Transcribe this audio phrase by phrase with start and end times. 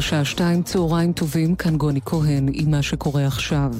[0.00, 3.70] השעה שתיים, צהריים טובים, כאן גוני כהן עם מה שקורה עכשיו.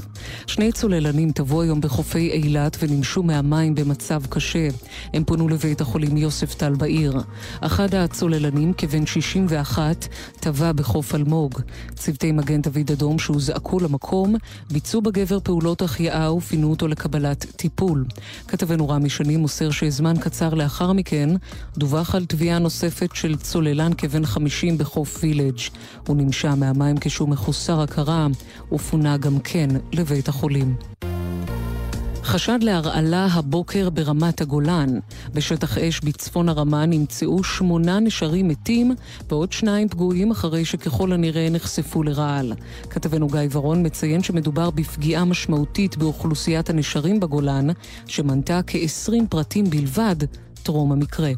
[0.47, 4.69] שני צוללנים טבעו היום בחופי אילת ונמשו מהמים במצב קשה.
[5.15, 7.21] הם פונו לבית החולים יוספטל בעיר.
[7.61, 10.09] אחד הצוללנים, כבן 61,
[10.41, 11.61] טבע בחוף אלמוג.
[11.95, 14.35] צוותי מגן דוד אדום שהוזעקו למקום,
[14.71, 18.05] ביצעו בגבר פעולות החייאה ופינו אותו לקבלת טיפול.
[18.49, 21.31] כתבנו רמי שני מוסר שזמן קצר לאחר מכן
[21.79, 25.61] דווח על תביעה נוספת של צוללן כבן 50 בחוף וילג'.
[26.11, 28.27] הוא נמשה מהמים כשהוא מחוסר הכרה
[28.73, 30.75] ופונה גם כן לבית החולים.
[32.23, 34.99] חשד להרעלה הבוקר ברמת הגולן.
[35.35, 38.95] בשטח אש בצפון הרמה נמצאו שמונה נשרים מתים
[39.29, 42.53] ועוד שניים פגועים אחרי שככל הנראה נחשפו לרעל.
[42.91, 47.67] כתבנו גיא ורון מציין שמדובר בפגיעה משמעותית באוכלוסיית הנשרים בגולן,
[48.07, 50.17] שמנתה כ-20 פרטים בלבד
[50.63, 51.33] טרום המקרה.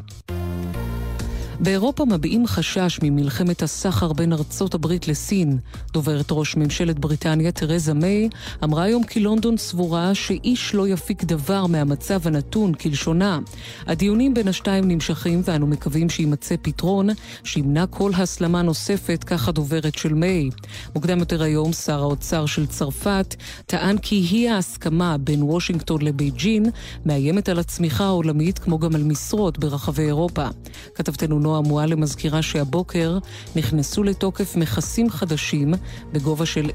[1.59, 5.57] באירופה מביעים חשש ממלחמת הסחר בין ארצות הברית לסין.
[5.93, 8.29] דוברת ראש ממשלת בריטניה, תרזה מיי,
[8.63, 13.39] אמרה היום כי לונדון סבורה שאיש לא יפיק דבר מהמצב הנתון כלשונה.
[13.87, 17.09] הדיונים בין השתיים נמשכים ואנו מקווים שיימצא פתרון
[17.43, 20.49] שימנע כל הסלמה נוספת, כך הדוברת של מיי.
[20.95, 26.65] מוקדם יותר היום שר האוצר של צרפת טען כי היא ההסכמה בין וושינגטון לבייג'ין
[27.05, 30.47] מאיימת על הצמיחה העולמית כמו גם על משרות ברחבי אירופה.
[30.95, 33.17] כתבתנו נועה מועלם מזכירה שהבוקר
[33.55, 35.73] נכנסו לתוקף מכסים חדשים
[36.13, 36.69] בגובה של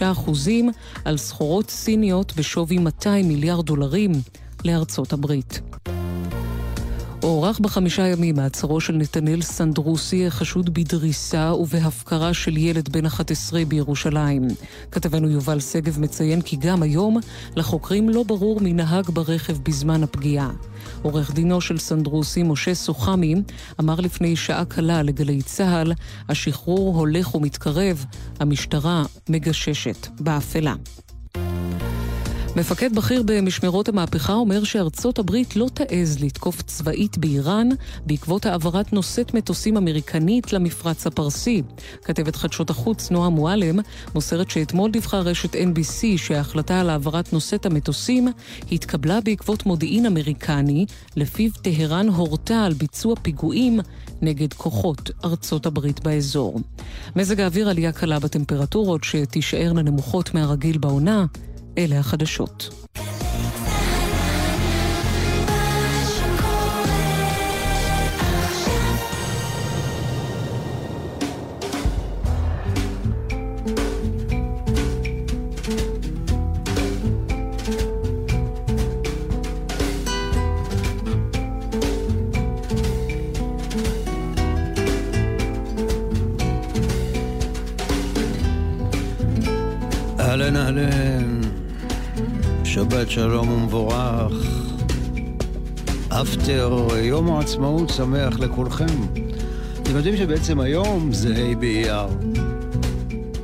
[0.00, 0.02] 25%
[1.04, 4.12] על סחורות סיניות בשווי 200 מיליארד דולרים
[4.64, 5.60] לארצות הברית.
[7.22, 14.48] הוארך בחמישה ימים מעצרו של נתנאל סנדרוסי, החשוד בדריסה ובהפקרה של ילד בן 11 בירושלים.
[14.90, 17.16] כתבנו יובל שגב מציין כי גם היום
[17.56, 20.50] לחוקרים לא ברור מי נהג ברכב בזמן הפגיעה.
[21.02, 23.34] עורך דינו של סנדרוסי, משה סוחמי,
[23.80, 25.92] אמר לפני שעה קלה לגלי צה"ל,
[26.28, 28.04] השחרור הולך ומתקרב,
[28.40, 30.74] המשטרה מגששת באפלה.
[32.56, 37.68] מפקד בכיר במשמרות המהפכה אומר שארצות הברית לא תעז לתקוף צבאית באיראן
[38.06, 41.62] בעקבות העברת נושאת מטוסים אמריקנית למפרץ הפרסי.
[42.04, 43.78] כתבת חדשות החוץ נועה מועלם
[44.14, 48.28] מוסרת שאתמול דיווחה רשת NBC שההחלטה על העברת נושאת המטוסים
[48.72, 50.86] התקבלה בעקבות מודיעין אמריקני,
[51.16, 53.80] לפיו טהרן הורתה על ביצוע פיגועים
[54.22, 56.60] נגד כוחות ארצות הברית באזור.
[57.16, 61.26] מזג האוויר עלייה קלה בטמפרטורות שתישארנה נמוכות מהרגיל בעונה.
[61.78, 62.68] אלה החדשות.
[90.20, 91.21] אהלן אהלן,
[92.82, 94.32] שבת שלום ומבורך.
[96.08, 99.00] אפטר יום העצמאות שמח לכולכם.
[99.82, 102.06] אתם יודעים שבעצם היום זה ה' באייר.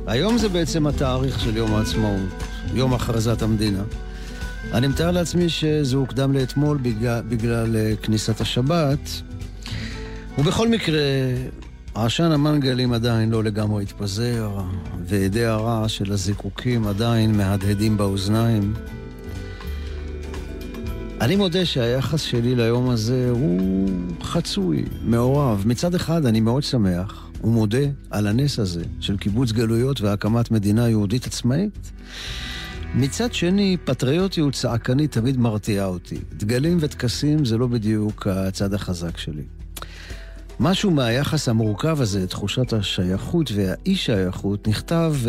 [0.07, 3.83] היום זה בעצם התאריך של יום העצמאות, יום הכרזת המדינה.
[4.73, 9.21] אני מתאר לעצמי שזה הוקדם לאתמול בגלל, בגלל אה, כניסת השבת,
[10.37, 11.01] ובכל מקרה,
[11.95, 14.51] עשן המנגלים עדיין לא לגמרי התפזר,
[15.05, 18.73] ועדי הרעש של הזיקוקים עדיין מהדהדים באוזניים.
[21.21, 23.89] אני מודה שהיחס שלי ליום הזה הוא
[24.21, 25.63] חצוי, מעורב.
[25.65, 31.25] מצד אחד, אני מאוד שמח ומודה על הנס הזה של קיבוץ גלויות והקמת מדינה יהודית
[31.25, 31.91] עצמאית.
[32.95, 36.17] מצד שני, פטריוטיות צעקנית תמיד מרתיעה אותי.
[36.33, 39.43] דגלים וטקסים זה לא בדיוק הצד החזק שלי.
[40.59, 45.27] משהו מהיחס המורכב הזה, תחושת השייכות והאי-שייכות, נכתב uh,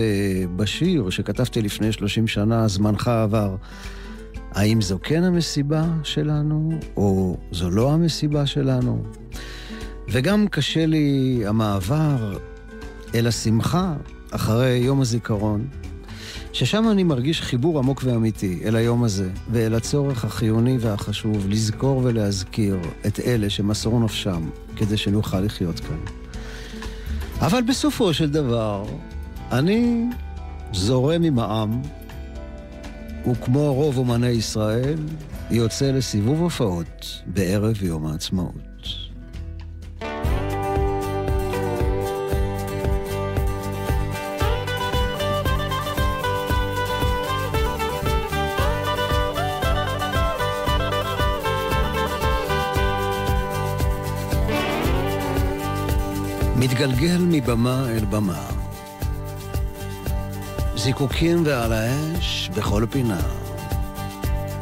[0.56, 3.56] בשיר שכתבתי לפני 30 שנה, זמנך עבר.
[4.52, 9.02] האם זו כן המסיבה שלנו, או זו לא המסיבה שלנו?
[10.08, 12.38] וגם קשה לי המעבר
[13.14, 13.94] אל השמחה
[14.30, 15.66] אחרי יום הזיכרון,
[16.52, 22.78] ששם אני מרגיש חיבור עמוק ואמיתי אל היום הזה, ואל הצורך החיוני והחשוב לזכור ולהזכיר
[23.06, 25.98] את אלה שמסרו נפשם כדי שנוכל לחיות כאן.
[27.40, 28.84] אבל בסופו של דבר,
[29.52, 30.04] אני
[30.72, 31.82] זורם עם העם,
[33.26, 34.98] וכמו רוב אומני ישראל,
[35.50, 38.54] יוצא לסיבוב הופעות בערב יום העצמאות.
[56.56, 58.69] מתגלגל מבמה אל במה.
[60.82, 63.20] זיקוקים ועל האש בכל פינה.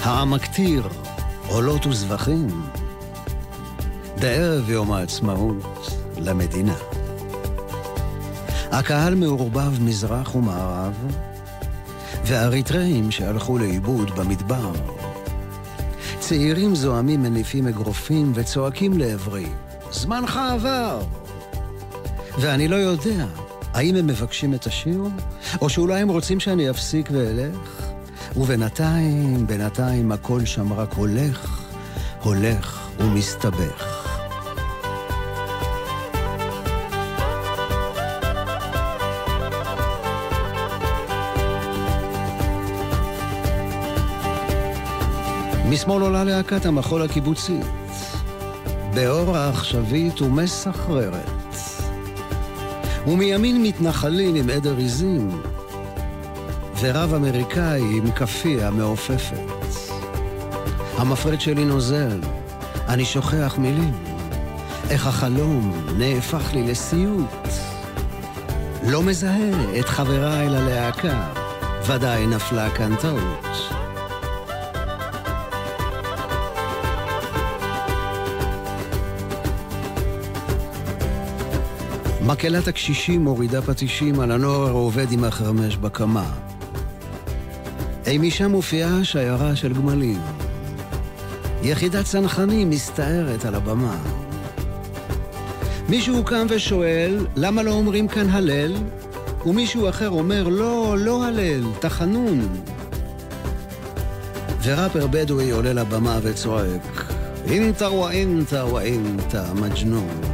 [0.00, 0.88] העם מקטיר
[1.49, 2.49] עולות וזבחים.
[4.20, 6.75] בערב יום העצמאות למדינה.
[8.70, 10.94] הקהל מעורבב מזרח ומערב,
[12.25, 14.73] ואריתראים שהלכו לאיבוד במדבר.
[16.19, 19.47] צעירים זועמים מניפים אגרופים וצועקים לעברי,
[19.91, 21.00] זמנך עבר!
[22.38, 23.26] ואני לא יודע,
[23.79, 25.03] האם הם מבקשים את השיר,
[25.61, 27.83] או שאולי הם רוצים שאני אפסיק ואלך?
[28.37, 31.65] ובינתיים, בינתיים הכל שם רק הולך,
[32.23, 34.05] הולך ומסתבך.
[45.71, 47.67] משמאל עולה להקת המחול הקיבוצית,
[48.95, 51.38] באור העכשווית ומסחררת.
[53.08, 55.43] ומימין מתנחלים עם עדר עיזים,
[56.81, 59.40] ורב אמריקאי עם כאפיה מעופפת.
[60.96, 62.20] המפרד שלי נוזל,
[62.88, 63.93] אני שוכח מילים,
[64.90, 67.49] איך החלום נהפך לי לסיוט.
[68.88, 71.28] לא מזהה את חבריי ללהקה,
[71.87, 73.48] ודאי נפלה כאן טעות.
[82.29, 86.31] מקהלת הקשישים מורידה פטישים על הנוער העובד עם החרמש בקמה.
[88.07, 90.21] אי משם מופיעה שיירה של גמלים.
[91.63, 93.97] יחידת צנחנים מסתערת על הבמה.
[95.89, 98.75] מישהו קם ושואל, למה לא אומרים כאן הלל?
[99.47, 102.49] ומישהו אחר אומר, לא, לא הלל, תחנון.
[104.63, 107.13] וראפר בדואי עולה לבמה וצועק,
[107.47, 110.28] אינטה ואינטה ואינטה מג'נון.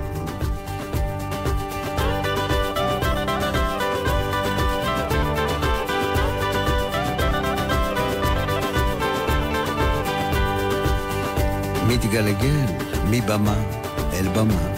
[12.05, 12.65] מתגלגל
[13.11, 13.57] מבמה
[14.13, 14.69] אל במה.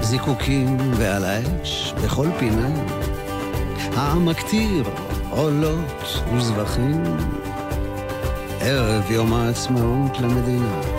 [0.00, 2.68] זיקוקים ועל האש בכל פינה.
[3.96, 4.84] העם מקטיר
[5.30, 7.02] עולות וזבחים.
[8.60, 10.95] ערב יום העצמאות למדינה.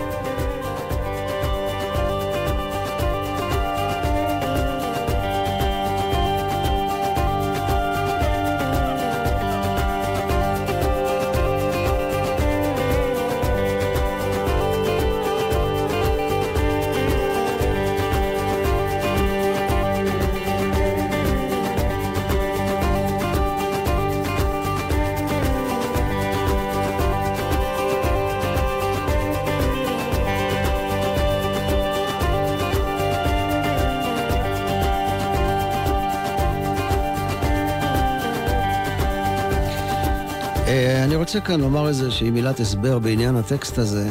[41.28, 44.08] רוצה כאן לומר איזושהי מילת הסבר בעניין הטקסט הזה,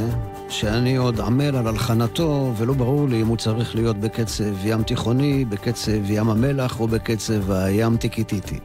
[0.49, 5.45] שאני עוד עמל על הלחנתו, ולא ברור לי אם הוא צריך להיות בקצב ים תיכוני,
[5.45, 8.59] בקצב ים המלח או בקצב הים טיקיטיטי.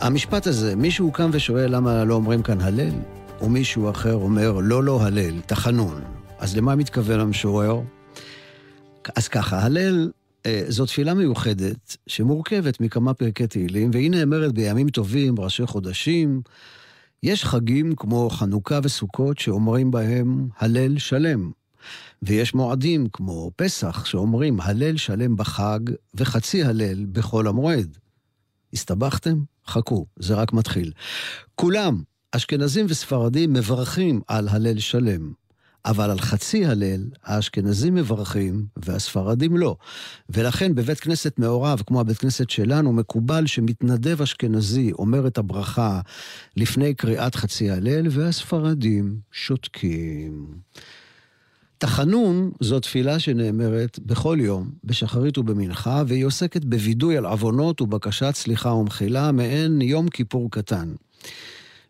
[0.00, 2.94] המשפט הזה, מישהו קם ושואל למה לא אומרים כאן הלל,
[3.40, 6.02] ומישהו אחר אומר לא לא הלל, תחנון.
[6.38, 7.80] אז למה מתכוון המשורר?
[9.16, 10.10] אז ככה, הלל
[10.46, 16.42] אה, זו תפילה מיוחדת שמורכבת מכמה פרקי תהילים, והיא נאמרת בימים טובים, ראשי חודשים,
[17.22, 21.50] יש חגים כמו חנוכה וסוכות שאומרים בהם הלל שלם.
[22.22, 25.80] ויש מועדים כמו פסח שאומרים הלל שלם בחג
[26.14, 27.98] וחצי הלל בחול המועד.
[28.72, 29.42] הסתבכתם?
[29.66, 30.92] חכו, זה רק מתחיל.
[31.54, 32.02] כולם,
[32.32, 35.32] אשכנזים וספרדים, מברכים על הלל שלם.
[35.84, 39.76] אבל על חצי הלל, האשכנזים מברכים והספרדים לא.
[40.30, 46.00] ולכן בבית כנסת מעורב, כמו הבית כנסת שלנו, מקובל שמתנדב אשכנזי אומר את הברכה
[46.56, 50.46] לפני קריאת חצי הלל, והספרדים שותקים.
[51.78, 58.72] תחנון זו תפילה שנאמרת בכל יום, בשחרית ובמנחה, והיא עוסקת בווידוי על עוונות ובקשת סליחה
[58.72, 60.92] ומחילה, מעין יום כיפור קטן.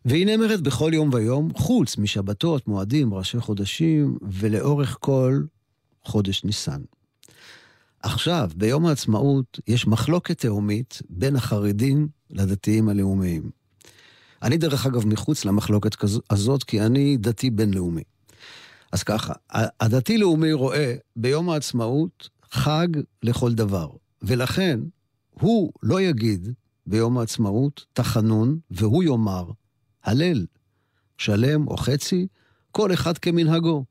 [0.05, 5.43] והיא נאמרת בכל יום ויום, חוץ משבתות, מועדים, ראשי חודשים, ולאורך כל
[6.05, 6.83] חודש ניסן.
[8.03, 13.51] עכשיו, ביום העצמאות, יש מחלוקת תהומית בין החרדים לדתיים הלאומיים.
[14.43, 15.97] אני, דרך אגב, מחוץ למחלוקת
[16.31, 18.03] הזאת, כי אני דתי בינלאומי.
[18.93, 19.33] אז ככה,
[19.81, 22.89] הדתי-לאומי רואה ביום העצמאות חג
[23.23, 23.89] לכל דבר,
[24.23, 24.81] ולכן
[25.31, 26.49] הוא לא יגיד
[26.87, 29.51] ביום העצמאות תחנון, והוא יאמר
[30.05, 30.47] הלל,
[31.19, 32.27] שלם או חצי,
[32.73, 33.85] כל אחד כמנהגו.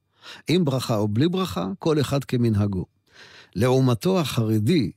[0.48, 2.86] עם ברכה או בלי ברכה, כל אחד כמנהגו.
[3.56, 4.92] לעומתו החרדי,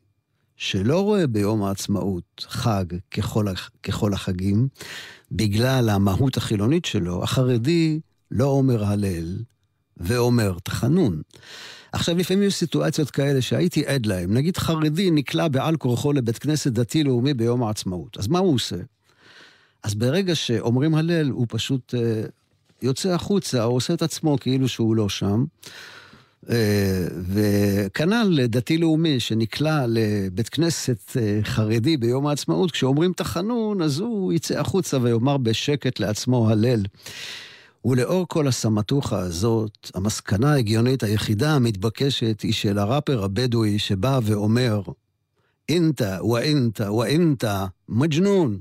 [0.56, 3.46] שלא רואה ביום העצמאות חג ככל,
[3.82, 4.68] ככל החגים,
[5.32, 9.38] בגלל המהות החילונית שלו, החרדי לא אומר הלל
[9.96, 11.22] ואומר תחנון.
[11.92, 14.34] עכשיו, לפעמים יש סיטואציות כאלה שהייתי עד להם.
[14.34, 18.18] נגיד חרדי נקלע בעל כורחו לבית כנסת דתי-לאומי ביום העצמאות.
[18.18, 18.76] אז מה הוא עושה?
[19.84, 22.22] אז ברגע שאומרים הלל, הוא פשוט אה,
[22.82, 25.44] יוצא החוצה, או עושה את עצמו כאילו שהוא לא שם.
[26.50, 34.60] אה, וכנ"ל דתי-לאומי שנקלע לבית כנסת אה, חרדי ביום העצמאות, כשאומרים תחנון, אז הוא יצא
[34.60, 36.82] החוצה ויאמר בשקט לעצמו הלל.
[37.84, 44.82] ולאור כל הסמטוחה הזאת, המסקנה ההגיונית היחידה המתבקשת היא של הראפר הבדואי שבא ואומר,
[45.68, 48.58] אינתה ואינתה ואינתה מג'נון.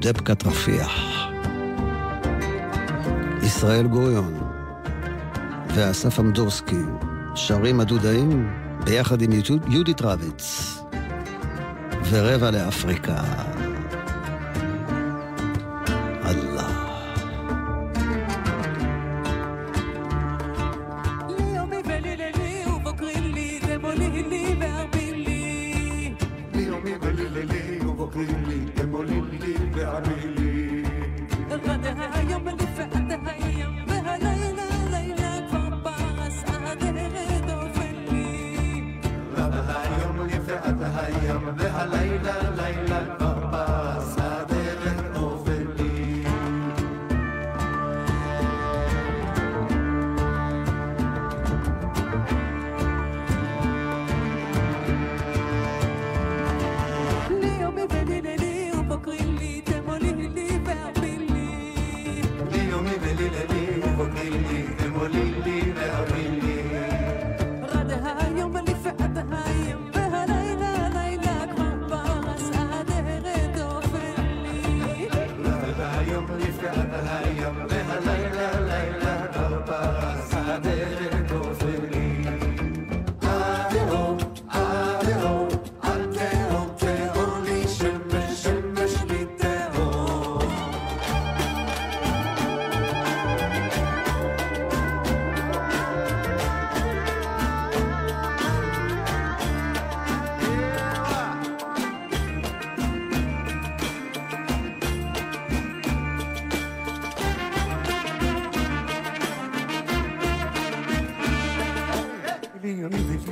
[0.00, 0.90] דבקת רפיח,
[3.42, 4.40] ישראל גוריון
[5.74, 6.82] ואסף עמדורסקי
[7.34, 8.50] שרים הדודאים
[8.84, 9.30] ביחד עם
[9.68, 10.74] יהודית רביץ
[12.10, 13.49] ורבע לאפריקה.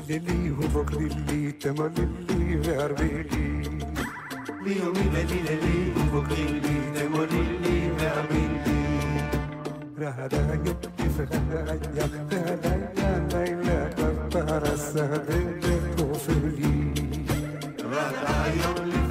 [0.08, 3.62] للي وبكر للي تما للي غير بيلي
[4.64, 8.78] ليوم للي للي وبكر للي تما للي غير بيلي
[9.98, 13.90] رهلا يكتف هلا يكتف هلا ليلى
[14.30, 15.26] تطار السهل
[15.60, 16.94] تكفلي
[17.82, 19.07] رهلا يولي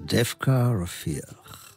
[0.00, 1.72] דווקא רפיח.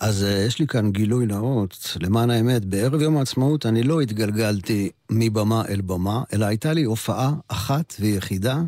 [0.00, 4.90] אז uh, יש לי כאן גילוי נאות, למען האמת, בערב יום העצמאות אני לא התגלגלתי
[5.10, 8.58] מבמה אל במה, אלא הייתה לי הופעה אחת ויחידה,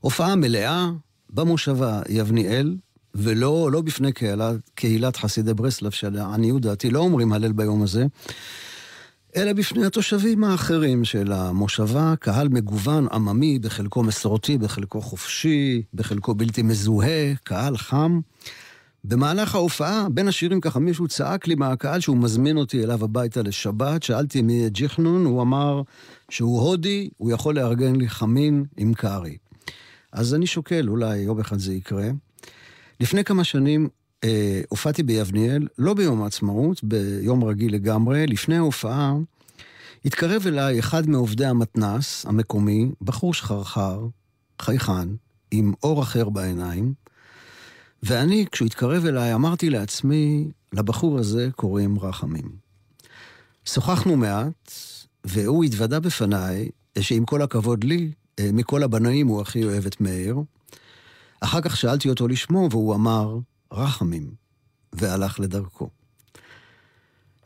[0.00, 0.90] הופעה מלאה
[1.30, 2.76] במושבה יבניאל,
[3.14, 8.06] ולא לא בפני קהילת, קהילת חסידי ברסלב, שלעניות דעתי לא אומרים הלל ביום הזה,
[9.36, 16.62] אלא בפני התושבים האחרים של המושבה, קהל מגוון עממי, בחלקו מסורתי, בחלקו חופשי, בחלקו בלתי
[16.62, 18.20] מזוהה, קהל חם.
[19.04, 24.02] במהלך ההופעה, בין השירים ככה מישהו צעק לי מהקהל שהוא מזמין אותי אליו הביתה לשבת,
[24.02, 25.82] שאלתי מי ג'יחנון, הוא אמר
[26.30, 29.36] שהוא הודי, הוא יכול לארגן לי חמין עם קארי.
[30.12, 32.08] אז אני שוקל, אולי יום אחד זה יקרה.
[33.00, 33.88] לפני כמה שנים
[34.24, 38.26] אה, הופעתי ביבניאל, לא ביום העצמאות, ביום רגיל לגמרי.
[38.26, 39.14] לפני ההופעה
[40.04, 44.06] התקרב אליי אחד מעובדי המתנ"ס המקומי, בחור שחרחר,
[44.62, 45.08] חייכן,
[45.50, 46.94] עם אור אחר בעיניים,
[48.02, 52.50] ואני, כשהוא התקרב אליי, אמרתי לעצמי, לבחור הזה קוראים רחמים.
[53.64, 54.72] שוחחנו מעט,
[55.24, 60.36] והוא התוודה בפניי שעם כל הכבוד לי, אה, מכל הבנאים הוא הכי אוהב את מאיר.
[61.40, 63.38] אחר כך שאלתי אותו לשמו, והוא אמר,
[63.72, 64.30] רחמים,
[64.92, 65.90] והלך לדרכו.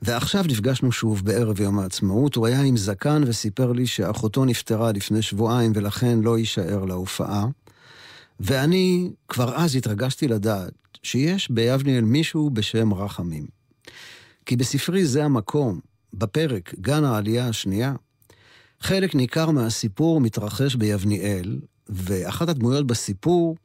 [0.02, 5.22] ועכשיו נפגשנו שוב בערב יום העצמאות, הוא היה עם זקן וסיפר לי שאחותו נפטרה לפני
[5.22, 7.46] שבועיים ולכן לא יישאר להופעה.
[8.40, 13.46] ואני כבר אז התרגשתי לדעת שיש ביבניאל מישהו בשם רחמים.
[14.46, 15.80] כי בספרי זה המקום,
[16.14, 17.94] בפרק גן העלייה השנייה,
[18.80, 23.56] חלק ניכר מהסיפור מתרחש ביבניאל, ואחת הדמויות בסיפור,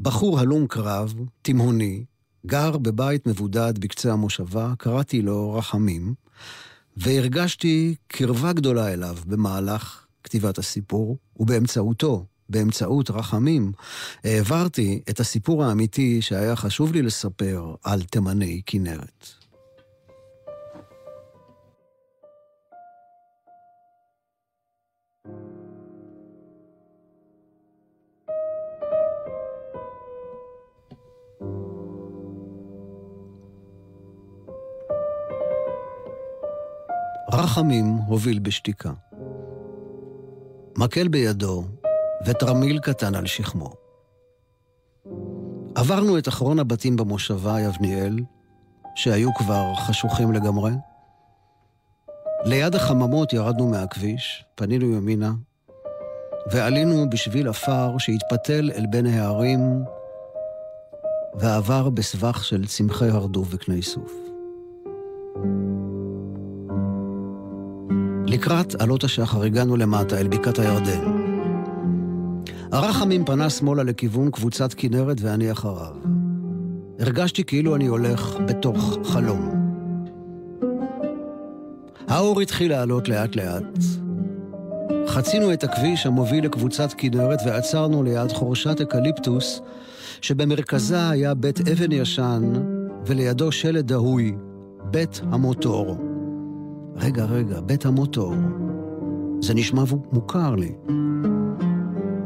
[0.00, 2.04] בחור הלום קרב, תימהוני,
[2.46, 6.14] גר בבית מבודד בקצה המושבה, קראתי לו רחמים,
[6.96, 13.72] והרגשתי קרבה גדולה אליו במהלך כתיבת הסיפור, ובאמצעותו, באמצעות רחמים,
[14.24, 19.37] העברתי את הסיפור האמיתי שהיה חשוב לי לספר על תימני כנרת.
[37.32, 38.90] רחמים הוביל בשתיקה.
[40.78, 41.64] מקל בידו
[42.26, 43.72] ותרמיל קטן על שכמו.
[45.74, 48.18] עברנו את אחרון הבתים במושבה יבניאל,
[48.94, 50.72] שהיו כבר חשוכים לגמרי.
[52.44, 55.32] ליד החממות ירדנו מהכביש, פנינו ימינה,
[56.50, 59.84] ועלינו בשביל עפר שהתפתל אל בין ההרים
[61.34, 64.12] ועבר בסבך של צמחי הרדוף וקני סוף.
[68.28, 71.28] לקראת עלות השחר הגענו למטה, אל בקעת הירדן.
[72.72, 75.94] רחמים פנה שמאלה לכיוון קבוצת כנרת ואני אחריו.
[76.98, 79.50] הרגשתי כאילו אני הולך בתוך חלום.
[82.08, 83.78] האור התחיל לעלות לאט-לאט.
[85.06, 89.60] חצינו את הכביש המוביל לקבוצת כנרת ועצרנו ליד חורשת אקליפטוס,
[90.20, 92.52] שבמרכזה היה בית אבן ישן
[93.06, 94.36] ולידו שלט דהוי,
[94.90, 96.07] בית המוטור.
[97.00, 98.34] רגע, רגע, בית המוטור.
[99.40, 99.82] זה נשמע
[100.12, 100.72] מוכר לי.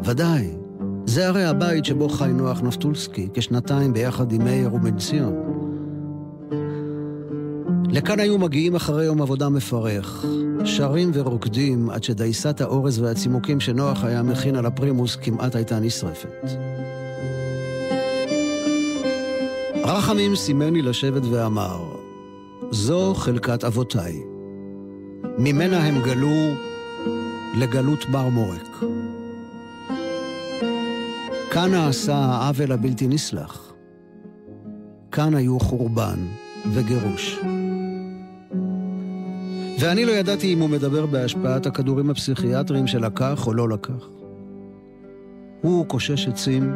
[0.05, 0.51] ודאי,
[1.07, 5.35] זה הרי הבית שבו חי נוח נפטולסקי, כשנתיים ביחד עם מאיר ובן ציון.
[7.91, 10.25] לכאן היו מגיעים אחרי יום עבודה מפרך,
[10.65, 16.45] שרים ורוקדים עד שדייסת האורז והצימוקים שנוח היה מכין על הפרימוס כמעט הייתה נשרפת.
[19.85, 21.79] רחמים סימן לי לשבת ואמר,
[22.71, 24.32] זו חלקת אבותיי.
[25.39, 26.55] ממנה הם גלו
[27.59, 28.85] לגלות מרמורק.
[31.51, 33.73] כאן נעשה העוול הבלתי נסלח.
[35.13, 36.19] כאן היו חורבן
[36.73, 37.41] וגירוש.
[39.81, 44.09] ואני לא ידעתי אם הוא מדבר בהשפעת הכדורים הפסיכיאטריים שלקח או לא לקח.
[45.61, 46.73] הוא קושש עצים,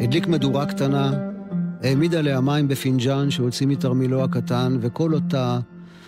[0.00, 1.12] הדליק מדורה קטנה,
[1.82, 5.58] העמיד עליה מים בפינג'אן שהוציא מתרמילו הקטן, וכל אותה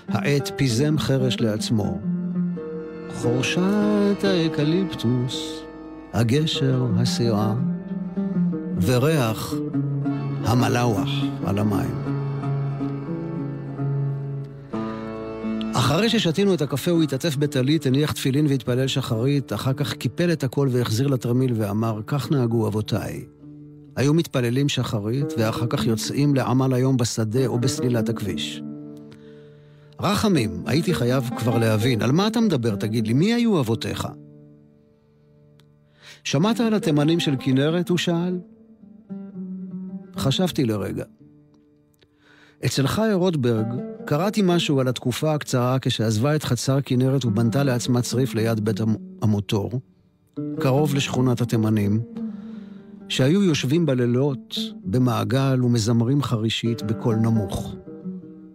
[0.09, 2.01] העת פיזם חרש לעצמו.
[3.15, 5.63] חורשת האקליפטוס,
[6.13, 7.55] הגשר, הסירה,
[8.83, 9.55] וריח
[10.45, 11.09] המלוח
[11.47, 12.19] על המים.
[15.75, 20.45] אחרי ששתינו את הקפה הוא התעטף בטלית, הניח תפילין והתפלל שחרית, אחר כך קיפל את
[20.45, 23.25] הכל והחזיר לתרמיל ואמר, כך נהגו אבותיי.
[23.97, 28.63] היו מתפללים שחרית, ואחר כך יוצאים לעמל היום בשדה או בסלילת הכביש.
[30.01, 34.09] רחמים, הייתי חייב כבר להבין, על מה אתה מדבר, תגיד לי, מי היו אבותיך?
[36.25, 37.89] שמעת על התימנים של כנרת?
[37.89, 38.39] הוא שאל.
[40.17, 41.05] חשבתי לרגע.
[42.67, 43.67] אצל חיה רוטברג
[44.07, 48.81] קראתי משהו על התקופה הקצרה כשעזבה את חצר כנרת ובנתה לעצמה צריף ליד בית
[49.23, 49.81] המוטור,
[50.61, 52.01] קרוב לשכונת התימנים,
[53.09, 57.75] שהיו יושבים בלילות במעגל ומזמרים חרישית בקול נמוך.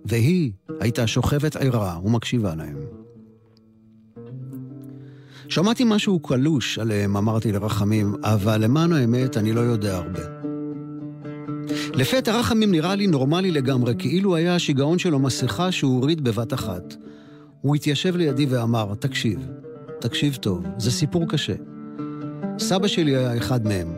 [0.05, 2.77] והיא הייתה שוכבת ערה ומקשיבה להם.
[5.49, 10.43] שמעתי משהו קלוש עליהם, אמרתי לרחמים, אבל למען האמת אני לא יודע הרבה.
[11.93, 16.95] לפתע רחמים נראה לי נורמלי לגמרי, כאילו היה השיגעון שלו מסכה שהוא הוריד בבת אחת.
[17.61, 19.47] הוא התיישב לידי ואמר, תקשיב,
[19.99, 21.53] תקשיב טוב, זה סיפור קשה.
[22.59, 23.93] סבא שלי היה אחד מהם.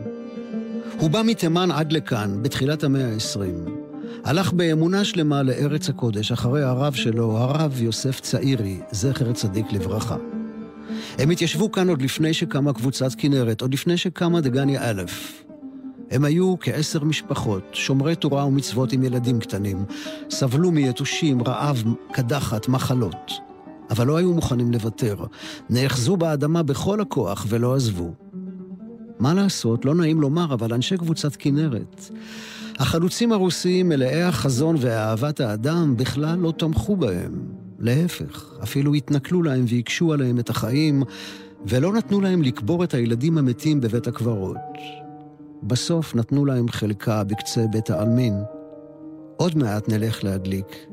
[0.98, 3.75] הוא בא מתימן עד לכאן, בתחילת המאה ה-20.
[4.24, 10.16] הלך באמונה שלמה לארץ הקודש, אחרי הרב שלו, הרב יוסף צעירי, זכר צדיק לברכה.
[11.18, 15.02] הם התיישבו כאן עוד לפני שקמה קבוצת כנרת, עוד לפני שקמה דגניה א'.
[16.10, 19.84] הם היו כעשר משפחות, שומרי תורה ומצוות עם ילדים קטנים,
[20.30, 23.32] סבלו מיתושים, רעב, קדחת, מחלות.
[23.90, 25.16] אבל לא היו מוכנים לוותר.
[25.70, 28.14] נאחזו באדמה בכל הכוח ולא עזבו.
[29.18, 32.10] מה לעשות, לא נעים לומר, אבל אנשי קבוצת כנרת.
[32.78, 37.32] החלוצים הרוסיים מלאי החזון ואהבת האדם בכלל לא תמכו בהם.
[37.78, 41.02] להפך, אפילו התנכלו להם והקשו עליהם את החיים,
[41.66, 44.56] ולא נתנו להם לקבור את הילדים המתים בבית הקברות.
[45.62, 48.34] בסוף נתנו להם חלקה בקצה בית העלמין.
[49.36, 50.86] עוד מעט נלך להדליק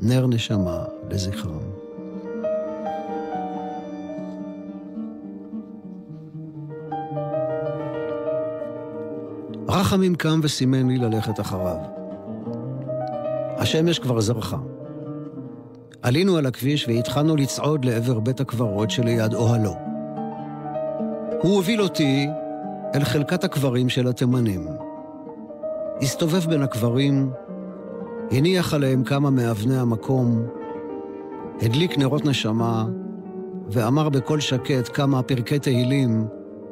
[0.00, 1.75] נר נשמה לזכרם.
[9.68, 11.76] רחמים קם וסימן לי ללכת אחריו.
[13.56, 14.56] השמש כבר זרחה.
[16.02, 19.74] עלינו על הכביש והתחלנו לצעוד לעבר בית הקברות שליד אוהלו.
[21.42, 22.26] הוא הוביל אותי
[22.94, 24.66] אל חלקת הקברים של התימנים.
[26.02, 27.30] הסתובב בין הקברים,
[28.30, 30.46] הניח עליהם כמה מאבני המקום,
[31.62, 32.86] הדליק נרות נשמה,
[33.70, 36.26] ואמר בקול שקט כמה פרקי תהילים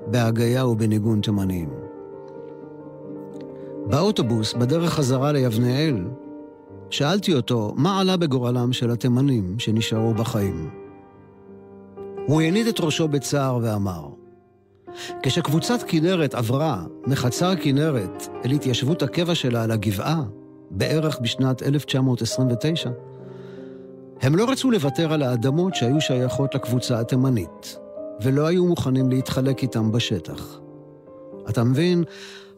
[0.06, 1.83] בהגייה ובניגון תימניים.
[3.86, 6.04] באוטובוס, בדרך חזרה ליבנאל,
[6.90, 10.70] שאלתי אותו מה עלה בגורלם של התימנים שנשארו בחיים.
[12.26, 14.08] הוא הניד את ראשו בצער ואמר,
[15.22, 20.22] כשקבוצת כנרת עברה מחצר כנרת אל התיישבות הקבע שלה על הגבעה,
[20.70, 22.90] בערך בשנת 1929,
[24.20, 27.78] הם לא רצו לוותר על האדמות שהיו שייכות לקבוצה התימנית,
[28.22, 30.63] ולא היו מוכנים להתחלק איתם בשטח.
[31.48, 32.04] אתה מבין?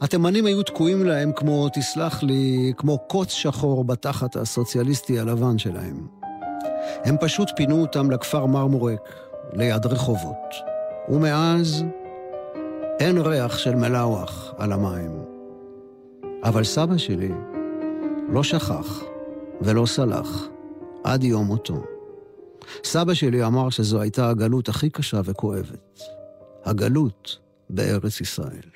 [0.00, 6.06] התימנים היו תקועים להם כמו, תסלח לי, כמו קוץ שחור בתחת הסוציאליסטי הלבן שלהם.
[7.04, 9.14] הם פשוט פינו אותם לכפר מרמורק,
[9.52, 10.54] ליד רחובות.
[11.08, 11.84] ומאז
[13.00, 15.10] אין ריח של מלאווח על המים.
[16.42, 17.32] אבל סבא שלי
[18.28, 19.02] לא שכח
[19.60, 20.46] ולא סלח
[21.04, 21.84] עד יום מותו.
[22.84, 26.00] סבא שלי אמר שזו הייתה הגלות הכי קשה וכואבת.
[26.64, 27.38] הגלות
[27.70, 28.70] בארץ ישראל.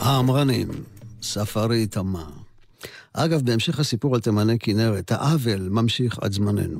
[0.09, 0.67] העמרנים,
[1.21, 2.29] ספרי תמה.
[3.13, 6.79] אגב, בהמשך הסיפור על תימני כנרת, העוול ממשיך עד זמננו.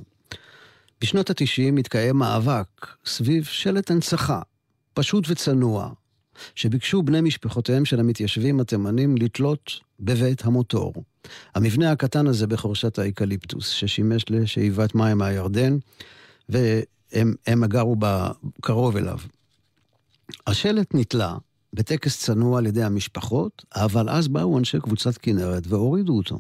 [1.02, 4.42] בשנות ה-90 התקיים מאבק סביב שלט הנצחה,
[4.94, 5.89] פשוט וצנוע.
[6.56, 10.94] שביקשו בני משפחותיהם של המתיישבים התימנים לתלות בבית המוטור.
[11.56, 15.78] המבנה הקטן הזה בחורשת האקליפטוס, ששימש לשאיבת מים מהירדן,
[16.50, 17.96] והם גרו
[18.62, 19.20] קרוב אליו.
[20.48, 21.36] השלט נתלה
[21.73, 26.39] בטקס צנוע על ידי המשפחות, אבל אז באו אנשי קבוצת כנרת והורידו אותו.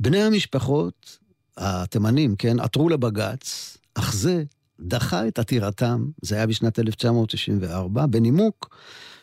[0.00, 1.18] בני המשפחות,
[1.56, 4.44] התימנים, כן, עתרו לבג"ץ, אך זה
[4.80, 8.76] דחה את עתירתם, זה היה בשנת 1994, בנימוק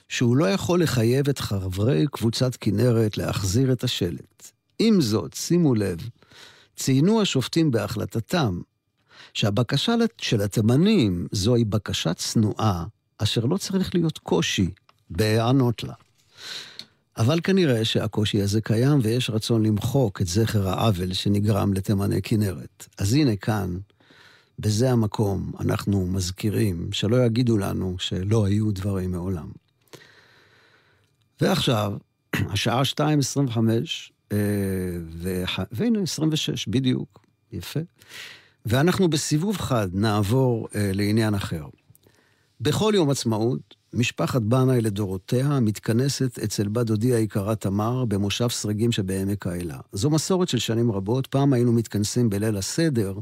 [0.09, 4.51] שהוא לא יכול לחייב את חברי קבוצת כנרת להחזיר את השלט.
[4.79, 6.09] עם זאת, שימו לב,
[6.75, 8.61] ציינו השופטים בהחלטתם
[9.33, 12.85] שהבקשה של התימנים זוהי בקשה צנועה,
[13.17, 14.69] אשר לא צריך להיות קושי
[15.11, 15.93] בהיענות לה.
[17.17, 22.87] אבל כנראה שהקושי הזה קיים ויש רצון למחוק את זכר העוול שנגרם לתימני כנרת.
[22.97, 23.77] אז הנה כאן,
[24.59, 29.51] בזה המקום, אנחנו מזכירים שלא יגידו לנו שלא היו דברים מעולם.
[31.41, 31.93] ועכשיו,
[32.53, 33.57] השעה 2.25,
[34.31, 34.37] אה,
[35.71, 37.79] והנה, 26, בדיוק, יפה.
[38.65, 41.65] ואנחנו בסיבוב חד נעבור אה, לעניין אחר.
[42.63, 49.47] בכל יום עצמאות, משפחת בנאי לדורותיה מתכנסת אצל בת דודי היקרה תמר במושב סרגים שבעמק
[49.47, 49.77] האלה.
[49.91, 53.13] זו מסורת של שנים רבות, פעם היינו מתכנסים בליל הסדר,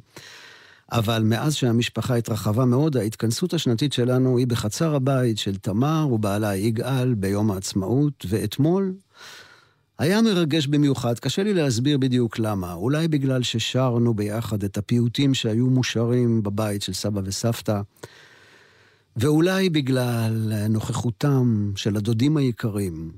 [0.92, 7.14] אבל מאז שהמשפחה התרחבה מאוד, ההתכנסות השנתית שלנו היא בחצר הבית של תמר ובעלה יגאל
[7.14, 8.94] ביום העצמאות, ואתמול
[10.00, 12.74] היה מרגש במיוחד, קשה לי להסביר בדיוק למה.
[12.74, 17.82] אולי בגלל ששרנו ביחד את הפיוטים שהיו מושרים בבית של סבא וסבתא.
[19.18, 23.12] ואולי בגלל נוכחותם של הדודים היקרים,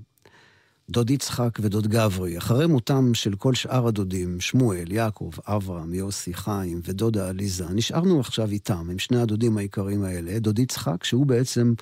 [0.90, 6.82] דוד יצחק ודוד גברי, אחרי מותם של כל שאר הדודים, שמואל, יעקב, אברהם, יוסי, חיים
[6.84, 11.74] ודודה עליזה, נשארנו עכשיו איתם, עם שני הדודים היקרים האלה, דוד יצחק, שהוא בעצם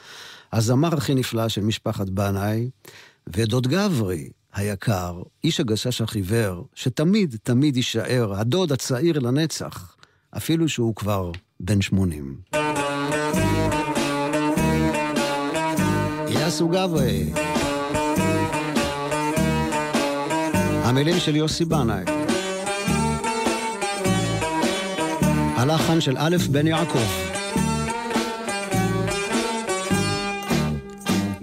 [0.54, 2.70] הזמר הכי נפלא של משפחת בנאי,
[3.28, 9.96] ודוד גברי, היקר, איש הגשש החיוור, שתמיד תמיד יישאר הדוד הצעיר לנצח,
[10.38, 12.36] אפילו שהוא כבר בן שמונים.
[16.50, 17.26] יאסו גברי.
[20.84, 22.04] המילים של יוסי בנאי.
[25.56, 27.10] הלחן של א' בן יעקב.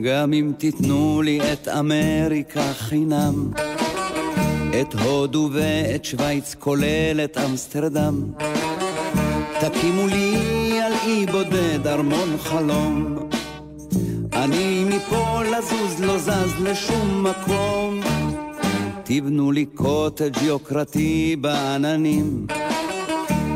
[0.02, 3.50] גם אם תיתנו לי את אמריקה חינם,
[4.80, 8.22] את הודו ואת שווייץ כולל את אמסטרדם,
[9.60, 10.36] תקימו לי
[10.82, 13.16] על אי בודד ארמון חלום,
[14.46, 18.00] אני מפה לזוז לא זז לשום מקום.
[19.04, 22.46] תבנו לי קוטג' יוקרתי בעננים,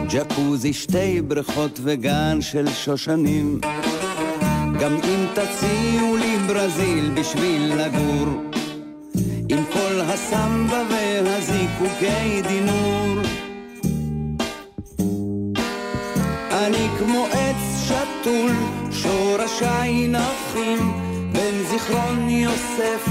[0.09, 3.61] ג'קוזי שתי בריכות וגן של שושנים.
[4.81, 8.29] גם אם תציעו לי ברזיל בשביל לגור,
[9.49, 13.23] עם כל הסמבה והזיקוקי דינור.
[16.51, 18.51] אני כמו עץ שתול
[19.11, 20.79] שורשיי נחים
[21.33, 23.07] בין זיכרון יוסף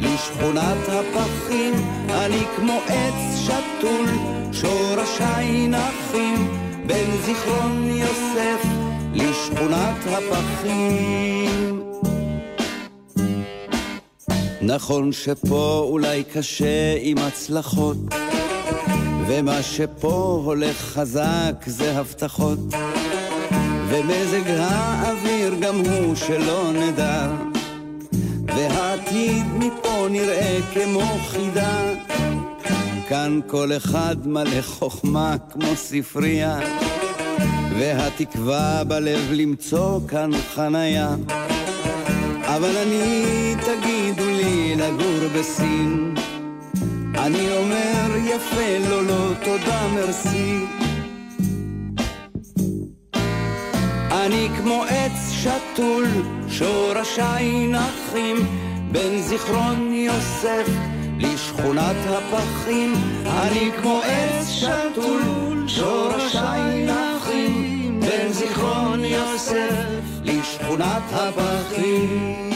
[0.00, 1.74] לשכונת הפחים.
[2.10, 4.06] אני כמו עץ שתול
[4.52, 6.48] שורשיי נחים
[6.86, 8.66] בין זיכרון יוסף
[9.14, 11.82] לשכונת הפחים.
[14.62, 17.96] נכון שפה אולי קשה עם הצלחות
[19.26, 22.58] ומה שפה הולך חזק זה הבטחות
[23.92, 27.28] ומזג האוויר גם הוא שלא נדע.
[28.46, 31.82] והעתיד מפה נראה כמו חידה.
[33.08, 36.58] כאן כל אחד מלא חוכמה כמו ספרייה.
[37.78, 41.14] והתקווה בלב למצוא כאן חניה
[42.44, 46.14] אבל אני, תגידו לי, לגור בסין.
[47.14, 50.81] אני אומר יפה, לא, לא, תודה, מרסי
[54.26, 56.04] אני כמו עץ שתול,
[56.48, 58.36] שורשיי נחים,
[58.92, 60.68] בין זיכרון יוסף
[61.18, 62.94] לשכונת הפחים.
[63.26, 65.22] אני כמו עץ שתול,
[65.66, 69.74] שורשיי נחים, בין זיכרון יוסף
[70.24, 72.51] לשכונת הפחים.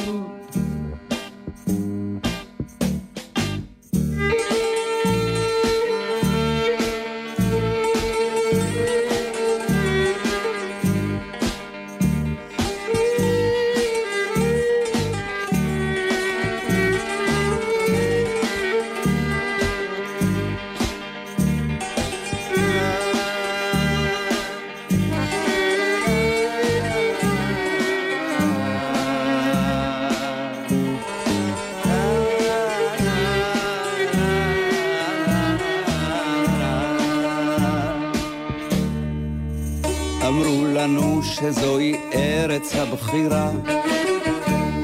[42.56, 43.50] ארץ הבחירה,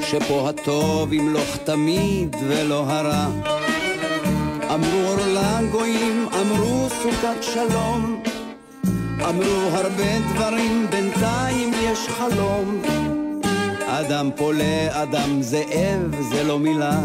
[0.02, 3.26] שפה הטוב ימלוך תמיד ולא הרע.
[4.74, 8.22] אמרו אור לגויים, אמרו סוכת שלום,
[9.28, 12.82] אמרו הרבה דברים, בינתיים יש חלום.
[13.87, 17.00] אדם פולה, אדם זאב, זה לא מילה.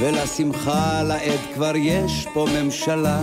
[0.00, 3.20] ולשמחה לעד כבר יש פה ממשלה.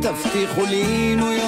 [0.00, 1.43] תבטיחו לי ניו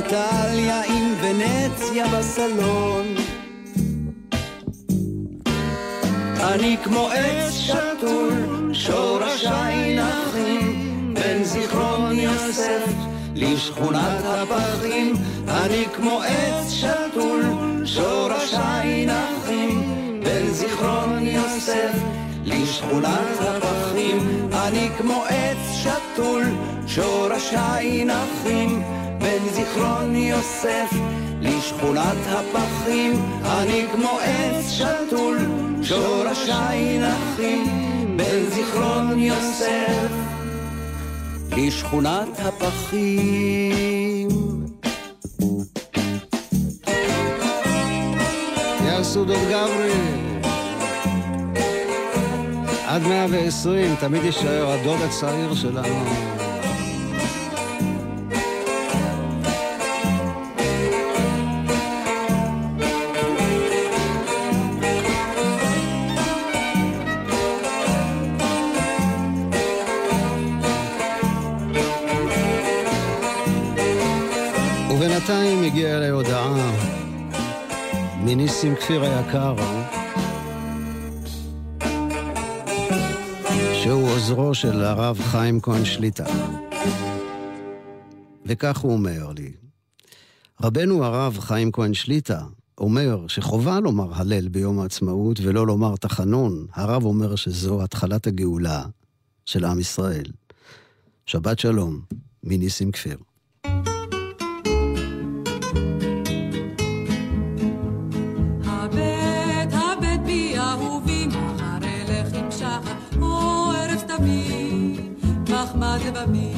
[0.00, 3.06] איטליה עם ונציה בסלון.
[6.42, 12.92] אני כמו עץ שתול, שורשיי נחים, בין זיכרון יוסף
[13.34, 15.14] לשכונת הפחים.
[15.48, 17.42] אני כמו עץ שתול,
[17.84, 19.90] שורשיי נחים,
[20.24, 21.92] בין זיכרון יוסף
[22.44, 24.48] לשכונת הפחים.
[24.52, 26.42] אני כמו עץ שתול,
[26.86, 28.82] שורשיי נחים,
[29.20, 30.90] בין זיכרון יוסף
[31.40, 33.12] לשכונת הפחים.
[33.44, 35.38] אני כמו עץ שתול,
[35.82, 37.66] שורשיי נחים,
[38.16, 40.10] בין זיכרון יוסף
[41.56, 44.28] לשכונת הפחים.
[48.86, 49.92] יעשו דוד גברי.
[52.86, 56.39] עד 120, תמיד יישאר הדוד הצעיר שלנו.
[75.30, 76.72] ובינתיים הגיעה אליי הודעה
[78.24, 79.56] מניסים כפיר היקר,
[83.82, 86.24] שהוא עוזרו של הרב חיים כהן שליטה.
[88.46, 89.52] וכך הוא אומר לי,
[90.62, 92.40] רבנו הרב חיים כהן שליטה
[92.78, 96.66] אומר שחובה לומר הלל ביום העצמאות ולא לומר תחנון.
[96.72, 98.84] הרב אומר שזו התחלת הגאולה
[99.46, 100.26] של עם ישראל.
[101.26, 102.00] שבת שלום,
[102.44, 103.29] מניסים כפיר.
[116.22, 116.52] לבבי,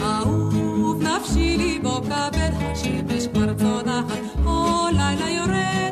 [0.00, 5.89] אהוב נפשי ליבו כבד, השמש כבר צונחת, או לילה יורד,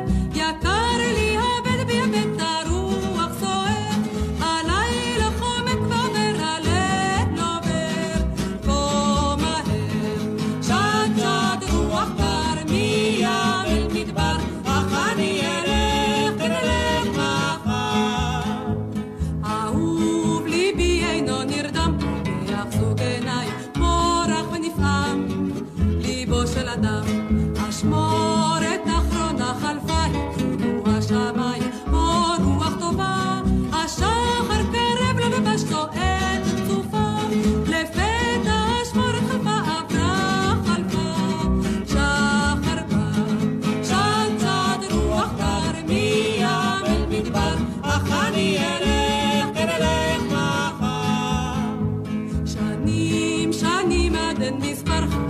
[54.39, 55.28] שנים עד אין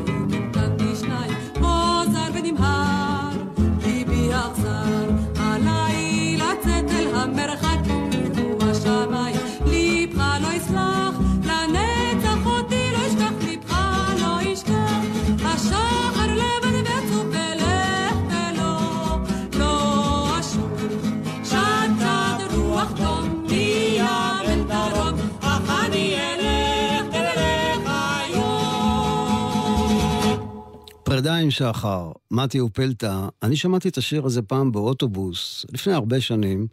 [31.40, 36.68] 2, שחר, מתי ופלטה, אני שמעתי את השיר הזה פעם באוטובוס, לפני הרבה שנים.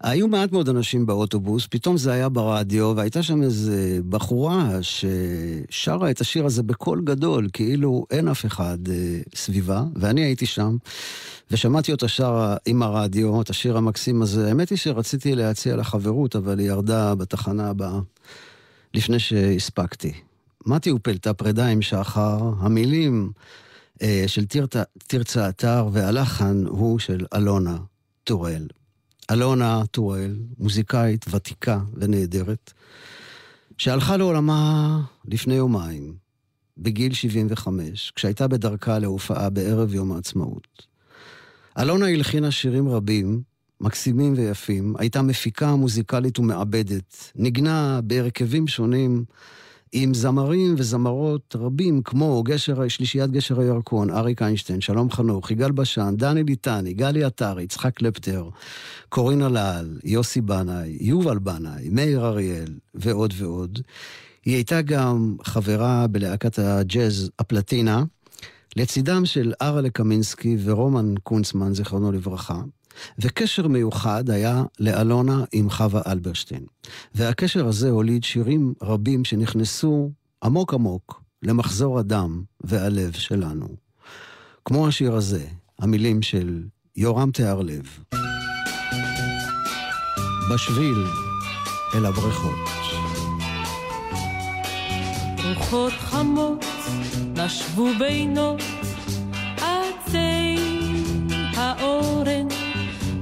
[0.00, 3.72] היו מעט מאוד אנשים באוטובוס, פתאום זה היה ברדיו, והייתה שם איזו
[4.08, 10.46] בחורה ששרה את השיר הזה בקול גדול, כאילו אין אף אחד אה, סביבה, ואני הייתי
[10.46, 10.76] שם,
[11.50, 14.48] ושמעתי אותה שרה עם הרדיו, את השיר המקסים הזה.
[14.48, 18.00] האמת היא שרציתי להציע לה חברות, אבל היא ירדה בתחנה הבאה,
[18.94, 20.12] לפני שהספקתי.
[20.66, 23.32] מתי ופלטה פרידה עם שחר, המילים
[24.26, 27.76] של תרצה, תרצה אתר, והלחן הוא של אלונה
[28.24, 28.66] טוראל.
[29.30, 32.72] אלונה טוראל, מוזיקאית ותיקה ונהדרת,
[33.78, 36.14] שהלכה לעולמה לפני יומיים,
[36.78, 40.86] בגיל 75, כשהייתה בדרכה להופעה בערב יום העצמאות.
[41.78, 43.42] אלונה הלחינה שירים רבים,
[43.80, 49.24] מקסימים ויפים, הייתה מפיקה מוזיקלית ומעבדת, ניגנה בהרכבים שונים
[49.96, 56.14] עם זמרים וזמרות רבים, כמו גשר, שלישיית גשר הירקון, אריק איינשטיין, שלום חנוך, יגאל בשן,
[56.16, 58.48] דני ליטני, גלי עטר, יצחק קלפטר,
[59.08, 63.78] קורינה לאל, יוסי בנאי, יובל בנאי, מאיר אריאל ועוד ועוד.
[64.44, 68.04] היא הייתה גם חברה בלהקת הג'אז הפלטינה,
[68.76, 72.60] לצידם של ארלה קמינסקי ורומן קונצמן, זיכרונו לברכה.
[73.18, 76.64] וקשר מיוחד היה לאלונה עם חווה אלברשטיין.
[77.14, 80.10] והקשר הזה הוליד שירים רבים שנכנסו
[80.44, 83.68] עמוק עמוק למחזור הדם והלב שלנו.
[84.64, 85.46] כמו השיר הזה,
[85.78, 86.62] המילים של
[86.96, 87.98] יורם תיארלב.
[90.54, 91.04] בשביל
[91.94, 92.58] אל הבריכות.
[95.44, 96.64] רוחות חמות
[97.36, 98.62] נשבו בינות
[99.56, 100.56] עצי
[101.56, 102.53] האורן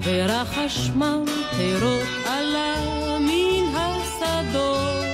[0.04, 2.74] ורחש ממטרות עלה
[3.20, 5.04] מן השדות.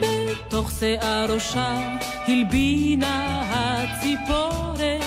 [0.00, 1.78] בתוך שיער ראשה
[2.26, 5.00] הלבינה הציפורן,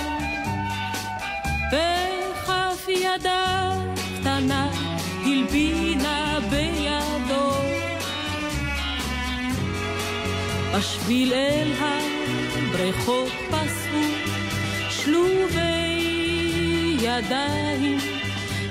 [1.71, 3.71] בכף ידה
[4.19, 4.69] קטנה
[5.25, 7.51] הלבינה בידו.
[10.77, 14.01] בשביל אל הבריכות פסעו
[14.89, 15.70] שלובי
[17.17, 17.97] ידיים,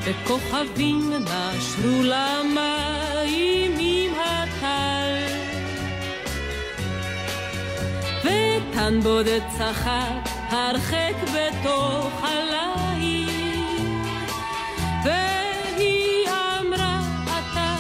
[0.04, 5.16] וכוכבים נשרו למים עם הטל.
[8.24, 13.86] ותן בודד צחק הרחק בתוך הליל,
[15.04, 17.76] והיא אמרה, אתה